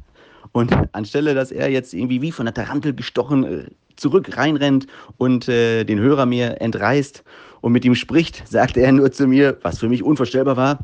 Und 0.51 0.73
anstelle, 0.93 1.33
dass 1.33 1.51
er 1.51 1.69
jetzt 1.69 1.93
irgendwie 1.93 2.21
wie 2.21 2.31
von 2.31 2.45
der 2.45 2.53
Tarantel 2.53 2.93
gestochen 2.93 3.43
äh, 3.43 3.65
zurück 3.95 4.35
reinrennt 4.35 4.87
und 5.17 5.47
äh, 5.47 5.83
den 5.85 5.99
Hörer 5.99 6.25
mir 6.25 6.59
entreißt 6.59 7.23
und 7.61 7.71
mit 7.71 7.85
ihm 7.85 7.95
spricht, 7.95 8.47
sagte 8.47 8.81
er 8.81 8.91
nur 8.91 9.11
zu 9.11 9.27
mir, 9.27 9.57
was 9.61 9.79
für 9.79 9.87
mich 9.87 10.03
unvorstellbar 10.03 10.57
war, 10.57 10.79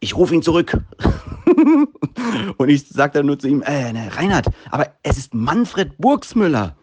ich 0.00 0.16
rufe 0.16 0.34
ihn 0.34 0.42
zurück. 0.42 0.76
und 2.56 2.68
ich 2.68 2.88
sagte 2.88 3.18
dann 3.18 3.26
nur 3.26 3.38
zu 3.38 3.48
ihm, 3.48 3.62
äh, 3.62 3.92
ne, 3.92 4.10
Reinhard, 4.16 4.46
aber 4.70 4.88
es 5.02 5.18
ist 5.18 5.34
Manfred 5.34 5.96
Burgsmüller. 5.98 6.76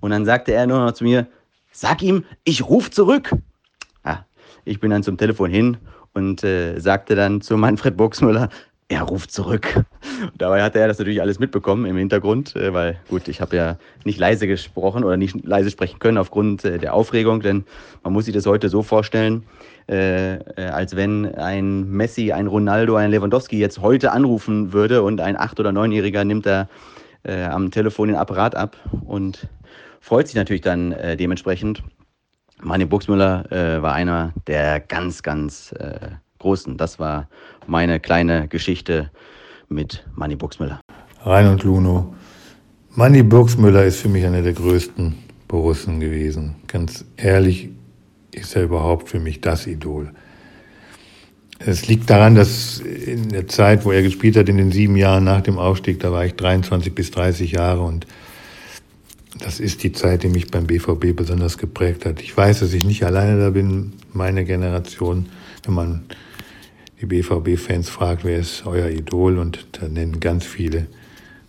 Und 0.00 0.10
dann 0.10 0.24
sagte 0.24 0.52
er 0.52 0.66
nur 0.66 0.78
noch 0.84 0.92
zu 0.92 1.04
mir, 1.04 1.26
sag 1.72 2.02
ihm, 2.02 2.24
ich 2.44 2.66
rufe 2.68 2.90
zurück. 2.90 3.30
Ich 4.64 4.80
bin 4.80 4.90
dann 4.90 5.02
zum 5.02 5.16
Telefon 5.16 5.50
hin 5.50 5.76
und 6.12 6.44
äh, 6.44 6.78
sagte 6.78 7.14
dann 7.14 7.40
zu 7.40 7.56
Manfred 7.56 7.96
Burgsmüller, 7.96 8.48
er 8.90 9.02
ruft 9.02 9.30
zurück. 9.30 9.84
Dabei 10.36 10.62
hat 10.62 10.74
er 10.74 10.88
das 10.88 10.98
natürlich 10.98 11.20
alles 11.20 11.38
mitbekommen 11.38 11.86
im 11.86 11.96
Hintergrund, 11.96 12.56
äh, 12.56 12.74
weil 12.74 12.98
gut, 13.08 13.28
ich 13.28 13.40
habe 13.40 13.54
ja 13.54 13.78
nicht 14.04 14.18
leise 14.18 14.48
gesprochen 14.48 15.04
oder 15.04 15.16
nicht 15.16 15.46
leise 15.46 15.70
sprechen 15.70 16.00
können 16.00 16.18
aufgrund 16.18 16.64
äh, 16.64 16.78
der 16.78 16.92
Aufregung, 16.92 17.40
denn 17.40 17.64
man 18.02 18.12
muss 18.12 18.24
sich 18.24 18.34
das 18.34 18.46
heute 18.46 18.68
so 18.68 18.82
vorstellen, 18.82 19.44
äh, 19.86 20.38
als 20.56 20.96
wenn 20.96 21.34
ein 21.36 21.88
Messi, 21.88 22.32
ein 22.32 22.48
Ronaldo, 22.48 22.96
ein 22.96 23.12
Lewandowski 23.12 23.58
jetzt 23.58 23.80
heute 23.80 24.10
anrufen 24.10 24.72
würde 24.72 25.02
und 25.02 25.20
ein 25.20 25.36
acht- 25.36 25.60
oder 25.60 25.70
neunjähriger 25.70 26.24
nimmt 26.24 26.46
da 26.46 26.68
äh, 27.22 27.44
am 27.44 27.70
Telefon 27.70 28.08
den 28.08 28.16
Apparat 28.16 28.56
ab 28.56 28.76
und 29.06 29.46
freut 30.00 30.26
sich 30.26 30.36
natürlich 30.36 30.62
dann 30.62 30.92
äh, 30.92 31.16
dementsprechend. 31.16 31.84
Mani 32.62 32.84
Buxmüller 32.84 33.50
äh, 33.50 33.82
war 33.82 33.94
einer 33.94 34.32
der 34.46 34.80
ganz, 34.80 35.22
ganz 35.22 35.74
Großen. 36.40 36.76
Das 36.76 36.98
war 36.98 37.28
meine 37.66 38.00
kleine 38.00 38.48
Geschichte 38.48 39.10
mit 39.68 40.04
Manny 40.16 40.36
Burgsmüller. 40.36 40.80
Reinhold 41.22 41.62
Luno. 41.62 42.14
Manny 42.94 43.22
Burgsmüller 43.22 43.84
ist 43.84 44.00
für 44.00 44.08
mich 44.08 44.24
einer 44.24 44.42
der 44.42 44.54
größten 44.54 45.14
Borussen 45.46 46.00
gewesen. 46.00 46.56
Ganz 46.66 47.04
ehrlich 47.16 47.68
ist 48.32 48.56
er 48.56 48.64
überhaupt 48.64 49.08
für 49.08 49.20
mich 49.20 49.40
das 49.40 49.66
Idol. 49.66 50.12
Es 51.58 51.86
liegt 51.88 52.08
daran, 52.08 52.34
dass 52.34 52.80
in 52.80 53.28
der 53.28 53.46
Zeit, 53.46 53.84
wo 53.84 53.92
er 53.92 54.02
gespielt 54.02 54.36
hat, 54.36 54.48
in 54.48 54.56
den 54.56 54.72
sieben 54.72 54.96
Jahren 54.96 55.24
nach 55.24 55.42
dem 55.42 55.58
Aufstieg, 55.58 56.00
da 56.00 56.10
war 56.10 56.24
ich 56.24 56.34
23 56.36 56.94
bis 56.94 57.10
30 57.10 57.52
Jahre 57.52 57.82
und 57.82 58.06
das 59.38 59.60
ist 59.60 59.82
die 59.82 59.92
Zeit, 59.92 60.22
die 60.22 60.28
mich 60.28 60.50
beim 60.50 60.66
BVB 60.66 61.14
besonders 61.14 61.56
geprägt 61.56 62.04
hat. 62.04 62.20
Ich 62.20 62.36
weiß, 62.36 62.60
dass 62.60 62.72
ich 62.72 62.84
nicht 62.84 63.04
alleine 63.04 63.38
da 63.38 63.50
bin, 63.50 63.92
meine 64.12 64.44
Generation, 64.44 65.26
wenn 65.64 65.74
man 65.74 66.02
die 67.00 67.06
BVB-Fans 67.06 67.88
fragt, 67.88 68.24
wer 68.24 68.38
ist 68.38 68.66
euer 68.66 68.90
Idol 68.90 69.38
und 69.38 69.66
da 69.72 69.88
nennen 69.88 70.20
ganz 70.20 70.44
viele 70.44 70.86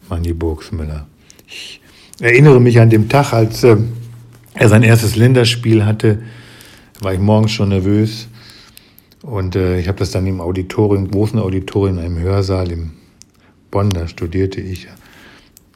Manny 0.10 0.34
Burgsmüller. 0.34 1.08
Ich 1.48 1.82
erinnere 2.20 2.62
mich 2.62 2.80
an 2.80 2.90
den 2.90 3.10
Tag, 3.10 3.34
als 3.34 3.64
äh, 3.64 3.78
er 4.54 4.70
sein 4.70 4.84
erstes 4.84 5.16
Länderspiel 5.16 5.86
hatte, 5.86 6.22
war 7.02 7.14
ich 7.14 7.20
morgens 7.20 7.52
schon 7.52 7.70
nervös 7.70 8.28
und 9.24 9.56
äh, 9.56 9.80
ich 9.80 9.88
habe 9.88 9.98
das 9.98 10.12
dann 10.12 10.28
im 10.28 10.40
Auditorium, 10.40 11.10
großen 11.10 11.40
Auditorium, 11.40 11.98
in 11.98 12.06
einem 12.06 12.20
Hörsaal 12.20 12.72
im 12.72 12.92
Bonn, 13.72 13.90
da 13.90 14.08
studierte 14.08 14.62
ich, 14.62 14.88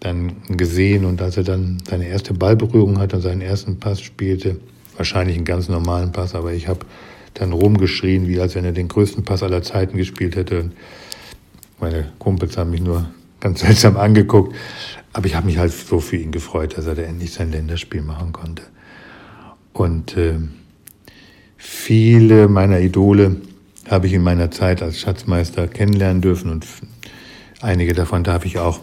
dann 0.06 0.34
gesehen 0.50 1.06
und 1.06 1.22
als 1.22 1.38
er 1.38 1.44
dann 1.44 1.80
seine 1.88 2.08
erste 2.08 2.34
Ballberührung 2.34 3.00
hatte 3.00 3.18
und 3.18 3.22
seinen 3.24 3.42
ersten 3.42 3.80
Pass 3.80 4.02
spielte, 4.02 4.58
wahrscheinlich 4.98 5.36
einen 5.36 5.46
ganz 5.46 5.68
normalen 5.68 6.12
Pass, 6.12 6.36
aber 6.36 6.54
ich 6.54 6.68
habe 6.68 6.86
dann 7.34 7.52
rumgeschrien, 7.52 8.28
wie 8.28 8.40
als 8.40 8.56
wenn 8.56 8.66
er 8.66 8.72
den 8.72 8.88
größten 8.88 9.26
Pass 9.26 9.44
aller 9.44 9.62
Zeiten 9.64 9.98
gespielt 9.98 10.36
hätte. 10.36 10.62
Und 10.62 10.74
meine 11.80 12.12
Kumpels 12.20 12.58
haben 12.58 12.72
mich 12.72 12.82
nur 12.82 13.10
ganz 13.40 13.60
seltsam 13.62 13.98
angeguckt. 13.98 14.56
Aber 15.12 15.26
ich 15.28 15.36
habe 15.36 15.46
mich 15.46 15.58
halt 15.58 15.72
so 15.72 16.00
für 16.00 16.18
ihn 16.18 16.32
gefreut, 16.32 16.78
dass 16.78 16.88
er 16.88 16.96
da 16.96 17.02
endlich 17.02 17.34
sein 17.34 17.52
Länderspiel 17.52 18.02
machen 18.02 18.32
konnte. 18.32 18.64
Und 19.74 20.16
äh, 20.16 20.36
viele 21.58 22.48
meiner 22.48 22.80
Idole 22.80 23.38
habe 23.90 24.08
ich 24.08 24.14
in 24.14 24.24
meiner 24.24 24.52
Zeit 24.52 24.82
als 24.82 25.00
Schatzmeister 25.00 25.68
kennenlernen 25.68 26.22
dürfen 26.22 26.52
und 26.52 26.66
einige 27.62 27.94
davon 27.94 28.24
darf 28.24 28.46
ich 28.46 28.58
auch 28.58 28.80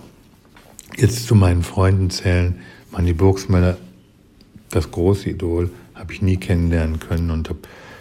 jetzt 0.97 1.27
zu 1.27 1.35
meinen 1.35 1.63
Freunden 1.63 2.11
zählen. 2.11 2.57
Manny 2.91 3.13
Burgsmüller, 3.13 3.77
das 4.71 4.91
große 4.91 5.31
Idol, 5.31 5.71
habe 5.95 6.13
ich 6.13 6.23
nie 6.23 6.37
kennenlernen 6.37 7.01
können 7.01 7.31
und 7.31 7.49
habe 7.49 7.61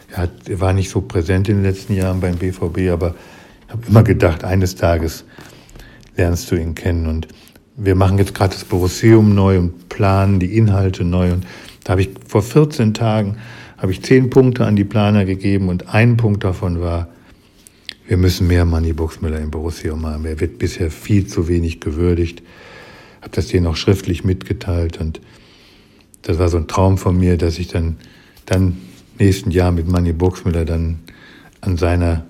er, 0.10 0.24
hat, 0.24 0.60
war 0.60 0.74
nicht 0.74 0.90
so 0.90 1.02
präsent 1.02 1.48
in 1.50 1.58
den 1.58 1.64
letzten 1.64 1.94
Jahren 1.94 2.20
beim 2.20 2.36
BVB, 2.36 2.90
aber 2.92 3.16
ich 3.68 3.74
habe 3.74 3.88
immer 3.88 4.04
gedacht, 4.04 4.44
eines 4.44 4.76
Tages 4.76 5.24
lernst 6.18 6.52
du 6.52 6.56
ihn 6.56 6.76
kennen. 6.76 7.08
Und 7.08 7.28
wir 7.78 7.96
machen 7.96 8.18
jetzt 8.18 8.36
gerade 8.36 8.54
das 8.54 8.66
Borussium 8.66 9.34
neu 9.34 9.58
und 9.60 9.90
planen 9.90 10.40
die 10.40 10.58
Inhalte 10.58 11.06
neu. 11.06 11.32
Und 11.32 11.46
da 11.84 11.92
habe 11.92 12.02
ich 12.02 12.10
vor 12.28 12.44
14 12.44 12.94
Tagen 12.94 13.38
habe 13.78 13.92
ich 13.92 14.04
zehn 14.04 14.30
Punkte 14.30 14.66
an 14.66 14.76
die 14.76 14.84
Planer 14.84 15.26
gegeben 15.26 15.68
und 15.68 15.92
ein 15.92 16.16
Punkt 16.16 16.44
davon 16.44 16.82
war, 16.82 17.08
wir 18.08 18.18
müssen 18.18 18.46
mehr 18.46 18.64
Manny 18.64 18.94
Buxmüller 18.94 19.40
im 19.40 19.50
Borussium 19.50 20.06
haben. 20.06 20.26
Er 20.26 20.40
wird 20.40 20.60
bisher 20.60 20.92
viel 20.92 21.26
zu 21.26 21.48
wenig 21.48 21.80
gewürdigt. 21.80 22.44
Habe 23.22 23.32
das 23.32 23.48
denen 23.48 23.68
auch 23.68 23.76
schriftlich 23.76 24.24
mitgeteilt 24.24 25.00
und 25.00 25.22
das 26.24 26.38
war 26.38 26.50
so 26.50 26.58
ein 26.58 26.68
Traum 26.68 26.98
von 26.98 27.18
mir, 27.18 27.38
dass 27.38 27.58
ich 27.58 27.68
dann, 27.68 27.98
dann 28.46 28.78
nächsten 29.20 29.52
Jahr 29.52 29.72
mit 29.72 29.88
Manny 29.88 30.14
Burgsmüller 30.14 30.66
dann 30.66 31.00
an 31.62 31.78
seiner 31.78 32.26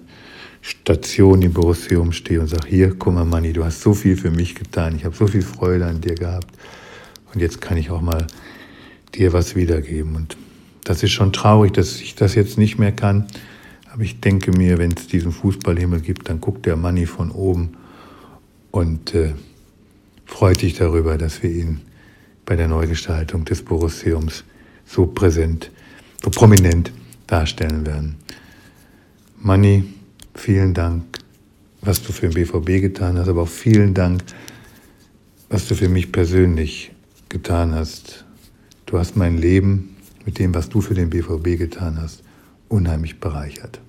Station 0.61 1.41
im 1.41 1.53
Borussium 1.53 2.11
stehe 2.11 2.39
und 2.39 2.47
sage, 2.47 2.67
hier, 2.67 2.93
guck 2.97 3.13
mal 3.13 3.25
Manni, 3.25 3.51
du 3.51 3.65
hast 3.65 3.81
so 3.81 3.93
viel 3.93 4.15
für 4.15 4.29
mich 4.29 4.55
getan, 4.55 4.95
ich 4.95 5.05
habe 5.05 5.15
so 5.15 5.27
viel 5.27 5.41
Freude 5.41 5.85
an 5.85 6.01
dir 6.01 6.15
gehabt 6.15 6.55
und 7.33 7.41
jetzt 7.41 7.61
kann 7.61 7.77
ich 7.77 7.89
auch 7.89 8.01
mal 8.01 8.27
dir 9.15 9.33
was 9.33 9.55
wiedergeben. 9.55 10.15
Und 10.15 10.37
das 10.83 11.03
ist 11.03 11.11
schon 11.11 11.33
traurig, 11.33 11.73
dass 11.73 11.99
ich 11.99 12.15
das 12.15 12.35
jetzt 12.35 12.57
nicht 12.57 12.77
mehr 12.77 12.91
kann, 12.91 13.27
aber 13.91 14.03
ich 14.03 14.19
denke 14.21 14.51
mir, 14.51 14.77
wenn 14.77 14.91
es 14.91 15.07
diesen 15.07 15.31
Fußballhimmel 15.31 16.01
gibt, 16.01 16.29
dann 16.29 16.39
guckt 16.39 16.65
der 16.65 16.77
Manni 16.77 17.05
von 17.05 17.31
oben 17.31 17.77
und 18.69 19.13
äh, 19.15 19.33
freut 20.31 20.61
sich 20.61 20.73
darüber, 20.73 21.19
dass 21.19 21.43
wir 21.43 21.51
ihn 21.51 21.81
bei 22.45 22.55
der 22.55 22.67
Neugestaltung 22.67 23.45
des 23.45 23.61
Borussiums 23.61 24.43
so 24.85 25.05
präsent 25.05 25.69
so 26.23 26.29
prominent 26.29 26.91
darstellen 27.27 27.85
werden. 27.85 28.15
Manni, 29.39 29.85
vielen 30.35 30.73
Dank, 30.73 31.03
was 31.81 32.01
du 32.03 32.11
für 32.11 32.29
den 32.29 32.35
BVB 32.35 32.81
getan 32.81 33.17
hast, 33.17 33.27
aber 33.27 33.43
auch 33.43 33.47
vielen 33.47 33.93
Dank, 33.93 34.23
was 35.49 35.67
du 35.67 35.75
für 35.75 35.89
mich 35.89 36.11
persönlich 36.11 36.91
getan 37.29 37.73
hast. 37.73 38.25
Du 38.85 38.99
hast 38.99 39.15
mein 39.15 39.37
Leben 39.37 39.95
mit 40.25 40.37
dem, 40.37 40.53
was 40.53 40.69
du 40.69 40.81
für 40.81 40.93
den 40.93 41.09
BVB 41.09 41.57
getan 41.57 41.99
hast, 41.99 42.23
unheimlich 42.69 43.19
bereichert. 43.19 43.81